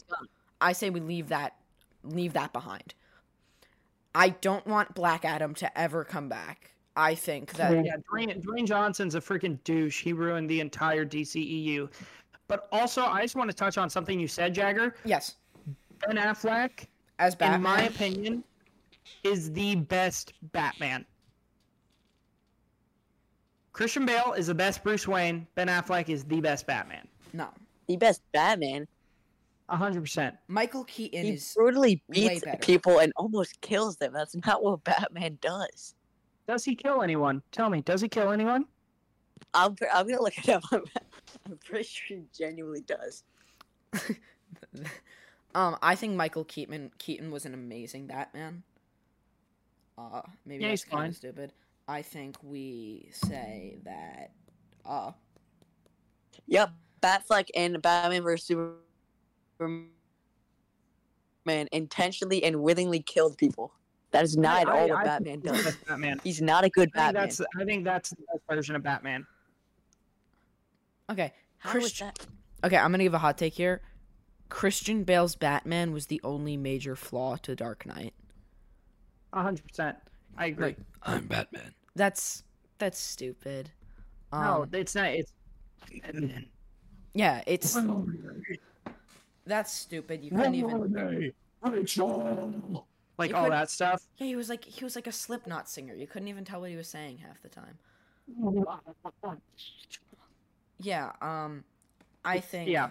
[0.60, 1.56] I say we leave that
[2.04, 2.94] leave that behind.
[4.14, 6.70] I don't want Black Adam to ever come back.
[6.96, 10.00] I think that Yeah, Dwayne, Dwayne Johnson's a freaking douche.
[10.02, 11.90] He ruined the entire DCEU.
[12.46, 14.94] But also, I just want to touch on something you said, Jagger.
[15.04, 15.36] yes,
[16.06, 16.86] Ben Affleck,
[17.18, 17.56] as Batman.
[17.56, 18.44] in my opinion,
[19.22, 21.04] is the best Batman.
[23.72, 25.46] Christian Bale is the best Bruce Wayne.
[25.56, 27.08] Ben Affleck is the best Batman.
[27.32, 27.48] no,
[27.88, 28.86] The best Batman.
[29.68, 30.36] hundred percent.
[30.46, 32.58] Michael Keaton He is brutally beats better.
[32.58, 34.12] people and almost kills them.
[34.12, 35.94] That's not what Batman does.
[36.46, 37.42] Does he kill anyone?
[37.50, 38.66] Tell me, does he kill anyone?
[39.54, 40.62] I'm pre- I'm gonna look it up.
[40.72, 43.24] I'm pretty sure he genuinely does.
[45.54, 48.62] um, I think Michael Keaton Keaton was an amazing Batman.
[49.96, 51.10] Uh, maybe Yeah, that's he's kind fine.
[51.10, 51.52] of stupid.
[51.86, 54.32] I think we say that.
[54.84, 55.12] Uh,
[56.46, 58.46] Yep, Batfleck and Batman vs
[59.58, 59.88] Superman
[61.72, 63.72] intentionally and willingly killed people.
[64.10, 65.76] That is not I- all what I Batman think he's does.
[65.88, 66.20] Batman.
[66.24, 67.22] He's not a good I Batman.
[67.22, 69.26] that's I think that's the best version of Batman.
[71.10, 72.10] okay, How is Christian.
[72.64, 73.82] Okay, I'm gonna give a hot take here.
[74.48, 78.12] Christian Bale's Batman was the only major flaw to Dark Knight.
[79.42, 79.96] Hundred percent.
[80.36, 80.66] I agree.
[80.66, 81.74] Like, I'm Batman.
[81.94, 82.44] That's
[82.78, 83.70] that's stupid.
[84.32, 85.06] Um, no, it's not.
[85.10, 85.32] It's
[87.14, 87.76] yeah, it's
[89.46, 90.24] that's stupid.
[90.24, 91.32] You couldn't even.
[93.16, 94.02] like You all that stuff.
[94.18, 95.94] Yeah, he was like he was like a Slipknot singer.
[95.94, 97.78] You couldn't even tell what he was saying half the time.
[100.80, 101.64] Yeah, um,
[102.24, 102.68] I think.
[102.68, 102.90] Yeah.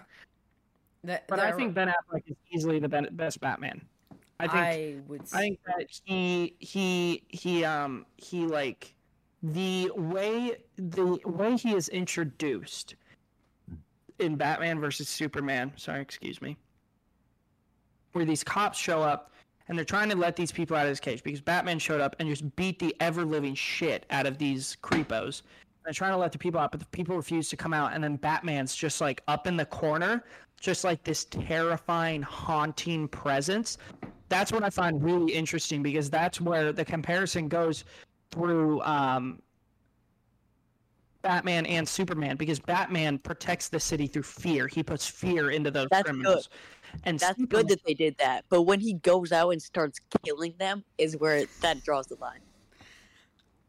[1.04, 3.82] That, But that- I think Ben Affleck is easily the ben- best Batman.
[4.40, 5.22] I think I, I would.
[5.22, 8.94] s- think that he he he um he like
[9.42, 12.96] the way the way he is introduced
[14.18, 15.72] in Batman versus Superman.
[15.76, 16.56] Sorry, excuse me.
[18.12, 19.32] Where these cops show up
[19.68, 22.16] and they're trying to let these people out of this cage because Batman showed up
[22.18, 25.42] and just beat the ever living shit out of these creepos.
[25.84, 27.92] They're trying to let the people out, but the people refuse to come out.
[27.92, 30.24] And then Batman's just like up in the corner,
[30.60, 33.76] just like this terrifying, haunting presence.
[34.28, 37.84] That's what I find really interesting because that's where the comparison goes
[38.30, 39.40] through um,
[41.22, 44.66] Batman and Superman because Batman protects the city through fear.
[44.66, 46.48] He puts fear into those That's criminals.
[47.04, 48.44] And That's Superman- good that they did that.
[48.48, 52.40] But when he goes out and starts killing them, is where that draws the line.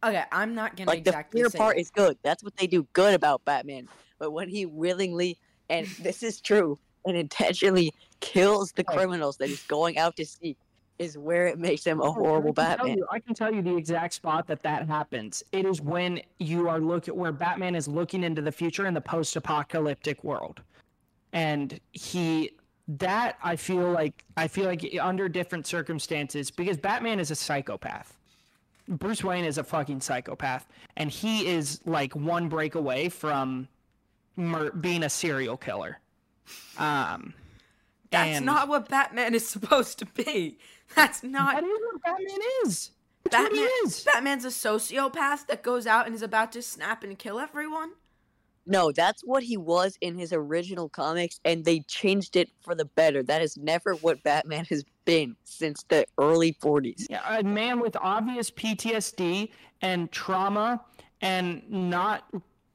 [0.04, 1.82] Okay, I'm not gonna Like exactly the fear say part that.
[1.82, 2.18] is good.
[2.24, 3.88] That's what they do good about Batman.
[4.20, 5.38] But when he willingly,
[5.70, 10.56] and this is true, and intentionally kills the criminals that he's going out to see,
[10.98, 12.98] is where it makes him a Oh, horrible I Batman.
[12.98, 15.44] you- I can tell you the exact spot that that happens.
[15.52, 19.02] It is when you are looking where Batman is looking into the future in the
[19.02, 20.62] post-apocalyptic world,
[21.34, 22.52] and he
[22.88, 28.16] that I feel like I feel like under different circumstances because Batman is a psychopath.
[28.88, 33.68] Bruce Wayne is a fucking psychopath, and he is like one break away from
[34.36, 36.00] mur- being a serial killer.
[36.78, 37.34] Um,
[38.12, 40.58] That's and not what Batman is supposed to be.
[40.96, 42.92] That's not that is what Batman is.
[43.24, 43.70] That's what he Batman.
[43.86, 44.04] is.
[44.04, 47.92] Batman's a sociopath that goes out and is about to snap and kill everyone.
[48.68, 52.86] No, that's what he was in his original comics, and they changed it for the
[52.86, 53.22] better.
[53.22, 57.06] That is never what Batman has been since the early 40s.
[57.10, 59.52] Yeah, a man with obvious PTSD
[59.82, 60.84] and trauma
[61.22, 62.24] and not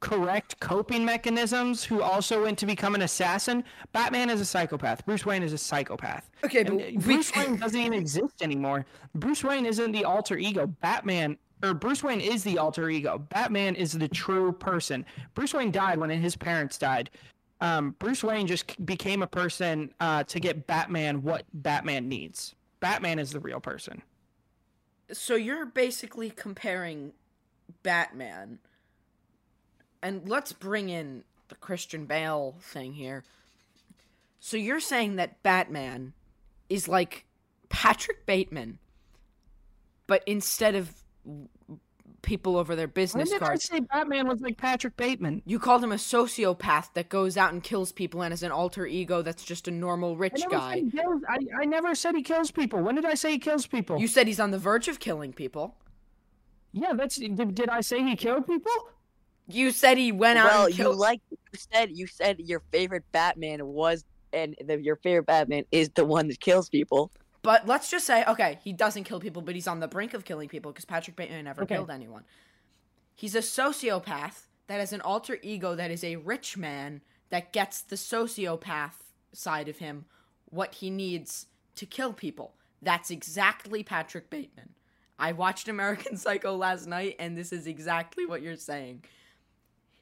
[0.01, 3.63] correct coping mechanisms who also went to become an assassin.
[3.93, 5.05] Batman is a psychopath.
[5.05, 6.29] Bruce Wayne is a psychopath.
[6.43, 8.85] Okay, but uh, we- Bruce Wayne doesn't even exist anymore.
[9.15, 10.67] Bruce Wayne isn't the alter ego.
[10.67, 13.19] Batman or Bruce Wayne is the alter ego.
[13.19, 15.05] Batman is the true person.
[15.35, 17.09] Bruce Wayne died when his parents died.
[17.61, 22.55] Um, Bruce Wayne just became a person uh, to get Batman what Batman needs.
[22.79, 24.01] Batman is the real person.
[25.11, 27.13] So you're basically comparing
[27.83, 28.57] Batman,
[30.01, 33.23] and let's bring in the Christian Bale thing here.
[34.39, 36.13] So you're saying that Batman
[36.69, 37.25] is like
[37.69, 38.79] Patrick Bateman,
[40.07, 40.91] but instead of
[42.21, 45.41] people over their business I cards, say Batman was like Patrick Bateman?
[45.45, 48.87] you called him a sociopath that goes out and kills people and is an alter
[48.87, 50.83] ego that's just a normal rich never, guy.
[50.91, 52.81] kills, I, I never said he kills people.
[52.81, 53.99] When did I say he kills people?
[53.99, 55.75] You said he's on the verge of killing people.
[56.71, 57.17] yeah, that's.
[57.17, 58.71] Did, did I say he killed people?
[59.53, 61.37] You said he went out Well, you like you
[61.73, 66.27] said you said your favorite Batman was, and the, your favorite Batman is the one
[66.27, 67.11] that kills people.
[67.43, 70.25] But let's just say, okay, he doesn't kill people, but he's on the brink of
[70.25, 71.75] killing people because Patrick Bateman never Okay.
[71.75, 72.23] killed anyone.
[73.15, 77.81] He's a sociopath that has an alter ego that is a rich man that gets
[77.81, 78.93] the sociopath
[79.33, 80.05] side of him
[80.45, 82.55] what he needs to kill people.
[82.81, 84.69] That's exactly Patrick Bateman.
[85.17, 89.03] I watched American Psycho last night, and this is exactly what you're saying.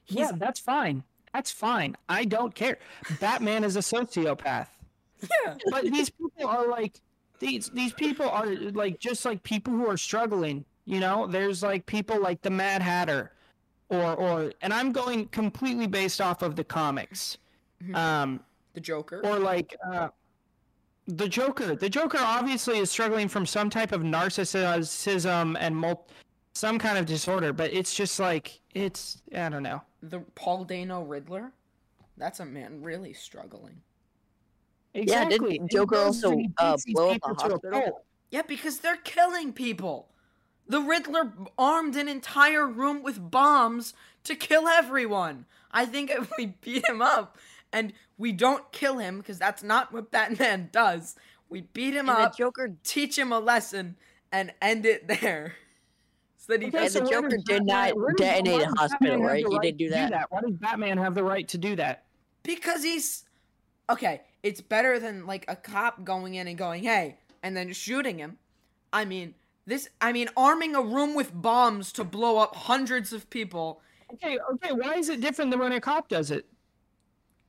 [0.09, 1.03] He's yeah, that's fine.
[1.33, 1.95] That's fine.
[2.09, 2.79] I don't care.
[3.21, 4.67] Batman is a sociopath.
[5.45, 5.55] yeah.
[5.69, 6.99] But these people are like
[7.39, 10.65] these these people are like just like people who are struggling.
[10.85, 13.31] You know, there's like people like the Mad Hatter,
[13.89, 17.37] or or and I'm going completely based off of the comics.
[17.83, 17.95] Mhm.
[17.95, 18.39] Um,
[18.73, 19.21] the Joker.
[19.23, 20.09] or like uh,
[21.07, 21.75] the Joker.
[21.75, 26.07] The Joker obviously is struggling from some type of narcissism and mul-
[26.59, 29.81] some kind of disorder, but it's just like it's I don't know.
[30.03, 31.53] the Paul Dano Riddler.
[32.17, 33.81] That's a man really struggling.
[34.93, 35.57] Yeah, didn't Exactly.
[35.57, 38.01] And he Joker also, uh, blow up people a hospital?
[38.31, 40.09] Yeah, because they're killing people.
[40.67, 43.93] The Riddler armed an entire room with bombs
[44.25, 45.45] to kill everyone.
[45.71, 47.37] I think if we beat him up
[47.71, 51.15] and we don't kill him, because that's not what Batman does,
[51.47, 53.95] we beat him And the up, Joker teach him a lesson,
[54.31, 55.55] and end it there.
[56.49, 57.03] so that he Okay, And doesn't.
[57.05, 59.37] the Joker did Batman- not where detonate a hospital, right?
[59.37, 60.31] He right didn't do to that.
[60.31, 62.05] Why does Batman have the right to do that?
[62.43, 63.25] Because he's
[63.89, 64.21] okay.
[64.41, 68.37] It's better than like a cop going in and going, "Hey," and then shooting him.
[68.93, 69.35] I mean,
[69.65, 69.89] this.
[70.01, 73.81] I mean, arming a room with bombs to blow up hundreds of people.
[74.13, 74.71] Okay, okay.
[74.71, 76.47] Why is it different than when a cop does it?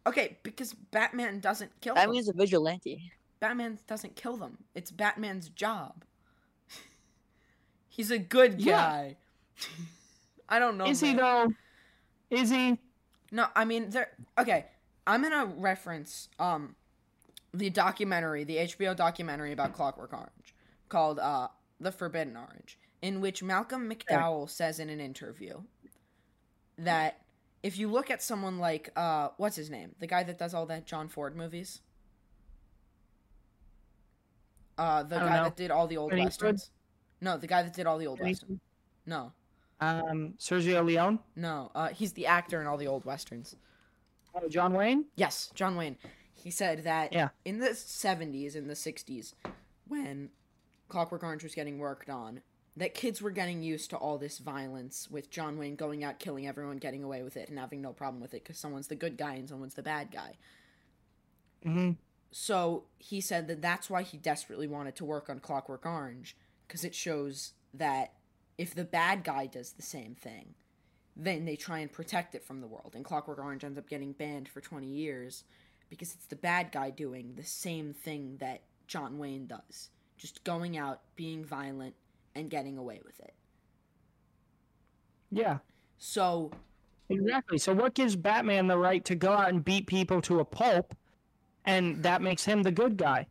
[0.07, 2.05] Okay, because Batman doesn't kill them.
[2.07, 3.13] Batman's a vigilante.
[3.39, 4.59] Batman doesn't kill them.
[4.75, 6.05] It's Batman's job.
[7.91, 9.17] He's a good guy.
[9.59, 9.67] Yeah.
[10.49, 10.87] I don't know.
[10.87, 11.53] Is he though?
[12.31, 12.79] Is he?
[13.31, 14.11] No, I mean there.
[14.39, 14.67] Okay,
[15.07, 16.77] I'm gonna reference um
[17.53, 20.55] the documentary, the HBO documentary about Clockwork Orange
[20.89, 21.49] called uh
[21.81, 25.61] The Forbidden Orange, in which Malcolm McDowell says in an interview
[26.79, 27.23] that
[27.63, 29.95] if you look at someone like uh what's his name?
[29.99, 31.81] The guy that does all that John Ford movies?
[34.79, 35.45] Uh the guy know.
[35.45, 36.71] that did all the old westerns.
[37.21, 38.61] No, the guy that did all the old westerns.
[39.07, 39.33] No.
[39.81, 41.19] Um, Sergio Leone.
[41.37, 43.57] No, uh he's the actor in all the old westerns.
[44.35, 45.07] Oh, John Wayne.
[45.17, 45.97] Yes, John Wayne.
[46.35, 47.31] He said that Yeah.
[47.45, 49.35] in the 70s in the 60s,
[49.87, 50.31] when
[50.89, 52.43] Clockwork Orange was getting worked on,
[52.77, 56.47] that kids were getting used to all this violence with John Wayne going out, killing
[56.47, 59.17] everyone, getting away with it, and having no problem with it because someone's the good
[59.17, 60.37] guy and someone's the bad guy.
[61.65, 61.93] Mm-hmm.
[62.31, 66.37] So he said that that's why he desperately wanted to work on Clockwork Orange
[66.71, 68.13] because it shows that
[68.57, 70.55] if the bad guy does the same thing,
[71.17, 72.93] then they try and protect it from the world.
[72.95, 75.43] And Clockwork Orange ends up getting banned for 20 years
[75.89, 80.79] because it's the bad guy doing the same thing that John Wayne does just going
[80.79, 81.95] out, being violent,
[82.37, 83.35] and getting away with it.
[85.33, 85.59] Yeah.
[85.99, 86.53] So,
[87.09, 87.59] Exactly.
[87.59, 90.95] So what gives Batman the right to go out and beat people to a pulp,
[91.65, 93.27] and that makes him the good guy?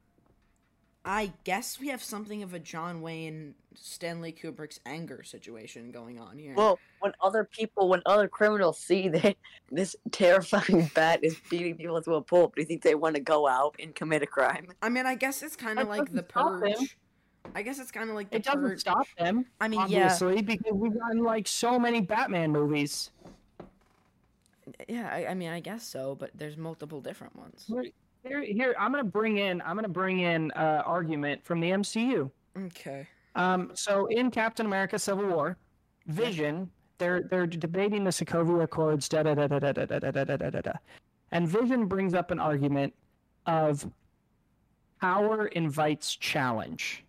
[1.06, 6.38] I guess we have something of a John Wayne, Stanley Kubrick's anger situation going on
[6.38, 6.54] here.
[6.56, 9.38] Well, when other people, when other criminals see that
[9.72, 13.22] this terrifying bat is beating people to a pulp, do you think they want to
[13.22, 14.68] go out and commit a crime?
[14.82, 16.78] I mean, I guess it's kind of like the doesn't stop him.
[16.78, 16.98] purge.
[17.56, 18.80] I guess it's kind of like the It doesn't purge.
[18.82, 23.12] stop them, I mean, yeah, obviously, because we've gotten like so many Batman movies.
[24.88, 25.10] yeah.
[25.12, 27.66] I, I mean, I guess so, but there's multiple different ones.
[28.24, 32.30] Here, here, I'm gonna bring in, I'm gonna bring in uh, argument from the MCU.
[32.58, 33.08] Okay.
[33.36, 35.58] Um, so in Captain America: Civil War,
[36.08, 40.12] Vision, they're they're debating the Sokovia Accords, da da da da da da da da
[40.12, 40.74] da da da da,
[41.32, 42.94] and Vision brings up an argument
[43.46, 43.90] of
[45.00, 47.06] power invites challenge.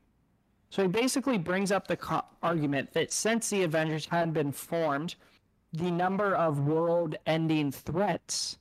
[0.71, 5.17] So he basically brings up the co- argument that since the Avengers had been formed,
[5.73, 8.59] the number of world-ending threats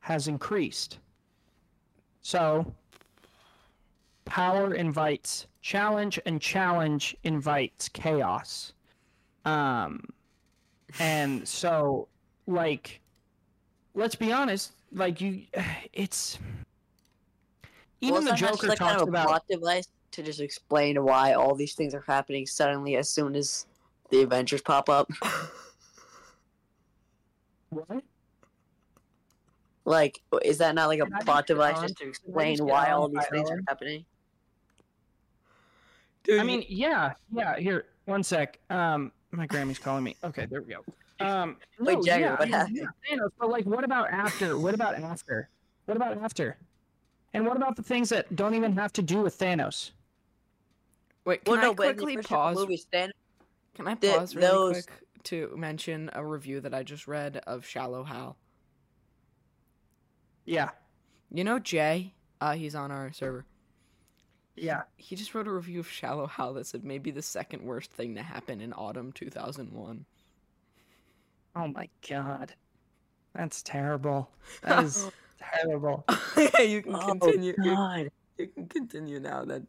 [0.00, 0.98] has increased.
[2.24, 2.74] So
[4.24, 8.72] power invites challenge and challenge invites chaos
[9.44, 10.02] um
[10.98, 12.08] and so
[12.46, 13.00] like
[13.94, 15.42] let's be honest like you
[15.92, 16.38] it's
[18.00, 21.02] even Well, the joker like talks kind of a about plot device to just explain
[21.02, 23.66] why all these things are happening suddenly as soon as
[24.10, 25.10] the Avengers pop up.
[27.70, 28.04] what
[29.84, 32.64] Like, is that not like a Can I just plot device just to explain get
[32.66, 34.04] why all these by things are happening?
[36.22, 40.62] Dude, i mean yeah yeah here one sec um my grammy's calling me okay there
[40.62, 40.82] we go
[41.24, 42.76] um Wait, no, Jagger, yeah, what happened?
[42.78, 42.84] yeah,
[43.16, 45.50] Thanos, but like what about after what about after
[45.84, 46.56] what about after
[47.34, 49.90] and what about the things that don't even have to do with thanos
[51.26, 52.56] wait, can Well, no, I but quickly pause?
[52.56, 53.12] movie, Stan-
[53.74, 57.38] Can I the- pause really those- quick to mention a review that I just read
[57.46, 58.36] of Shallow Hal?
[60.44, 60.70] Yeah
[61.30, 62.14] You know Jay?
[62.40, 63.44] Uh, he's on our server.
[64.56, 67.90] yeah He just wrote a review of Shallow Hal that said maybe the second worst
[67.92, 70.04] thing to happen in autumn 2001.
[71.56, 72.54] Oh my god.
[73.34, 74.28] That's terrible.
[74.62, 76.04] That is terrible.
[76.60, 77.54] you can Oh, continue.
[77.58, 78.10] You, God.
[78.38, 79.44] you can continue now.
[79.44, 79.66] Then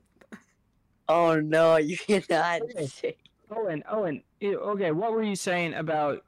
[1.08, 2.88] Oh no, you cannot Okay.
[2.88, 3.16] say.
[3.52, 6.24] Owen, Owen, okay, what were you saying about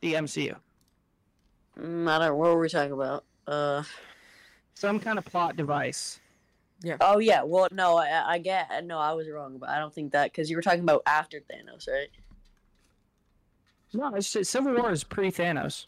[0.00, 0.54] the MCU?
[1.80, 2.36] Mm, I don't.
[2.36, 3.24] What were we talking about?
[3.46, 3.82] Uh.
[4.74, 6.18] Some kind of plot device.
[6.82, 6.96] Yeah.
[7.00, 7.42] Oh yeah.
[7.42, 8.68] Well, no, I, I get.
[8.84, 11.40] No, I was wrong, but I don't think that because you were talking about after
[11.40, 12.08] Thanos, right?
[13.92, 15.86] No, it's just, Civil War is pre Thanos.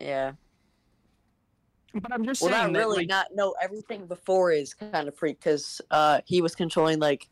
[0.00, 0.32] Yeah.
[1.94, 2.96] But I'm just Well, saying not that, really.
[2.98, 3.54] like, Not no.
[3.62, 7.28] Everything before is kind of freak because uh he was controlling like,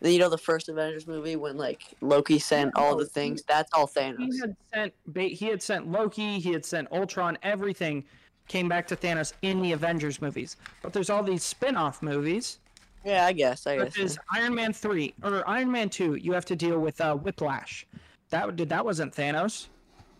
[0.00, 3.42] you know, the first Avengers movie when like Loki sent all the things.
[3.48, 4.18] That's all Thanos.
[4.32, 4.94] he had sent
[5.32, 8.04] he had sent Loki, he had sent Ultron, everything
[8.48, 10.56] came back to Thanos in the Avengers movies.
[10.82, 12.58] But there's all these spin-off movies
[13.04, 13.66] Yeah, I guess.
[13.66, 13.98] I guess.
[13.98, 17.86] As Iron Man three or Iron Man two, you have to deal with uh, Whiplash.
[18.30, 19.68] That did that wasn't Thanos.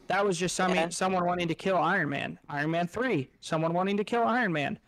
[0.07, 0.91] That was just some, Yeah.
[0.91, 2.39] someone wanting to kill Iron Man.
[2.49, 4.79] Iron Man three, someone wanting to kill Iron Man.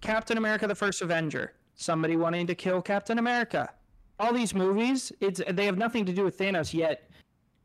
[0.00, 3.70] Captain America: The First Avenger, somebody wanting to kill Captain America.
[4.20, 7.10] All these movies, it's they have nothing to do with Thanos yet.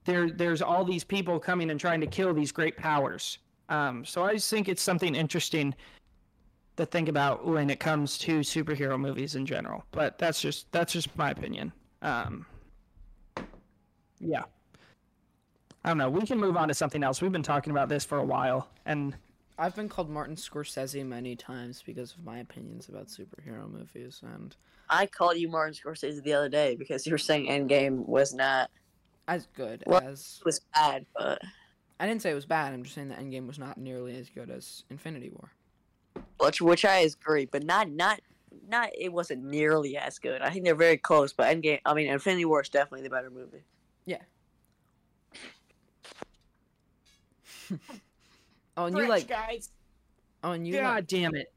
[0.05, 3.39] There, there's all these people coming and trying to kill these great powers.
[3.69, 5.75] Um, so I just think it's something interesting
[6.77, 9.83] to think about when it comes to superhero movies in general.
[9.91, 11.73] But that's just that's just my opinion.
[12.01, 12.45] Um,
[14.19, 14.43] yeah.
[15.83, 16.09] I don't know.
[16.09, 17.21] We can move on to something else.
[17.21, 19.15] We've been talking about this for a while, and
[19.57, 24.55] I've been called Martin Scorsese many times because of my opinions about superhero movies, and
[24.89, 28.69] I called you Martin Scorsese the other day because you were saying Endgame was not
[29.27, 31.41] as good Well- as was bad, but
[31.99, 32.73] I didn't say it was bad.
[32.73, 35.51] I'm just saying that Endgame was not nearly as good as Infinity War.
[36.39, 38.19] which which I agree, but not not
[38.67, 40.41] not it wasn't nearly as good.
[40.41, 43.29] I think they're very close, but Endgame I mean Infinity War is definitely the better
[43.29, 43.63] movie.
[48.77, 49.69] Oh, and you like guys.
[50.43, 51.51] oh, and you God like, damn it.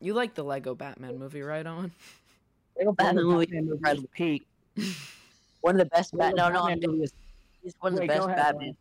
[0.00, 1.66] you like the Lego Batman movie, right?
[1.66, 1.90] On
[2.78, 4.08] Lego Batman movie, Batman movie is incredible.
[4.14, 4.46] peak.
[5.60, 6.16] one of the best.
[6.16, 7.00] Bat- no, no, Batman I'm
[7.62, 8.76] he's one of the Wait, go best ahead, Batman.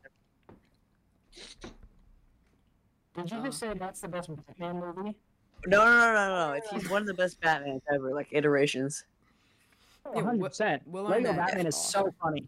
[3.16, 5.16] Did you Uh, just say that's the best Batman movie?
[5.68, 6.54] No, no, no, no, no.
[6.54, 9.04] It's, he's one of the best Batmans ever, like iterations.
[10.16, 10.88] Yeah, hundred percent.
[10.88, 12.48] Will Lego Batman is is so funny.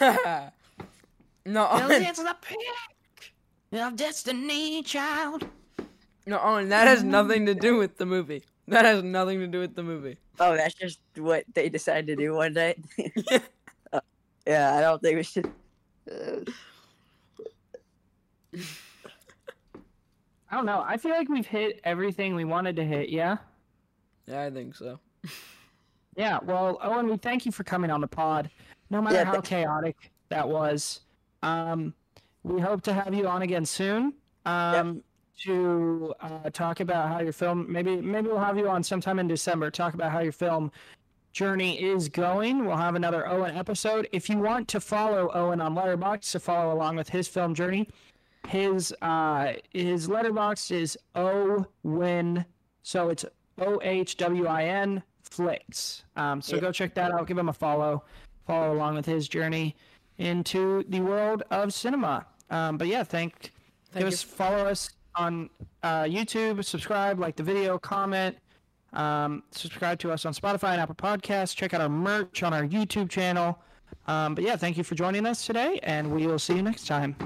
[0.00, 0.50] no.
[1.46, 2.58] it's the pick
[3.80, 5.46] of destiny, child.
[6.26, 8.44] No, Owen, that has nothing to do with the movie.
[8.68, 10.18] That has nothing to do with the movie.
[10.38, 12.78] Oh, that's just what they decided to do one night.
[13.90, 14.00] Uh,
[14.46, 15.50] yeah, I don't think we should.
[16.10, 16.40] Uh,
[20.50, 20.84] I don't know.
[20.86, 23.08] I feel like we've hit everything we wanted to hit.
[23.08, 23.38] Yeah.
[24.26, 25.00] Yeah, I think so.
[26.16, 26.38] Yeah.
[26.42, 28.50] Well, Owen, we thank you for coming on the pod.
[28.90, 31.00] No matter Yeah, how chaotic that was,
[31.42, 31.94] um,
[32.42, 34.14] we hope to have you on again soon.
[34.46, 35.02] Um,
[35.44, 37.70] to uh, talk about how your film.
[37.70, 39.70] Maybe maybe we'll have you on sometime in December.
[39.70, 40.72] Talk about how your film
[41.32, 42.66] journey is going.
[42.66, 44.08] We'll have another Owen episode.
[44.10, 47.88] If you want to follow Owen on Letterboxd to follow along with his film journey,
[48.48, 52.44] his uh his Letterboxd is Owen.
[52.82, 53.24] So it's
[53.60, 56.04] O H W I N Flicks.
[56.16, 56.62] Um, so Yeah.
[56.62, 57.26] go check that out.
[57.26, 58.02] Give him a follow.
[58.48, 59.76] Follow along with his journey
[60.16, 62.24] into the world of cinema.
[62.48, 63.52] Um, but yeah, thank.
[63.92, 64.08] Thank give you.
[64.08, 65.50] us follow us on
[65.82, 66.64] uh, YouTube.
[66.64, 68.38] Subscribe, like the video, comment.
[68.94, 71.54] Um, subscribe to us on Spotify and Apple Podcasts.
[71.54, 73.58] Check out our merch on our YouTube channel.
[74.06, 76.86] Um, but yeah, thank you for joining us today, and we will see you next
[76.86, 77.16] time.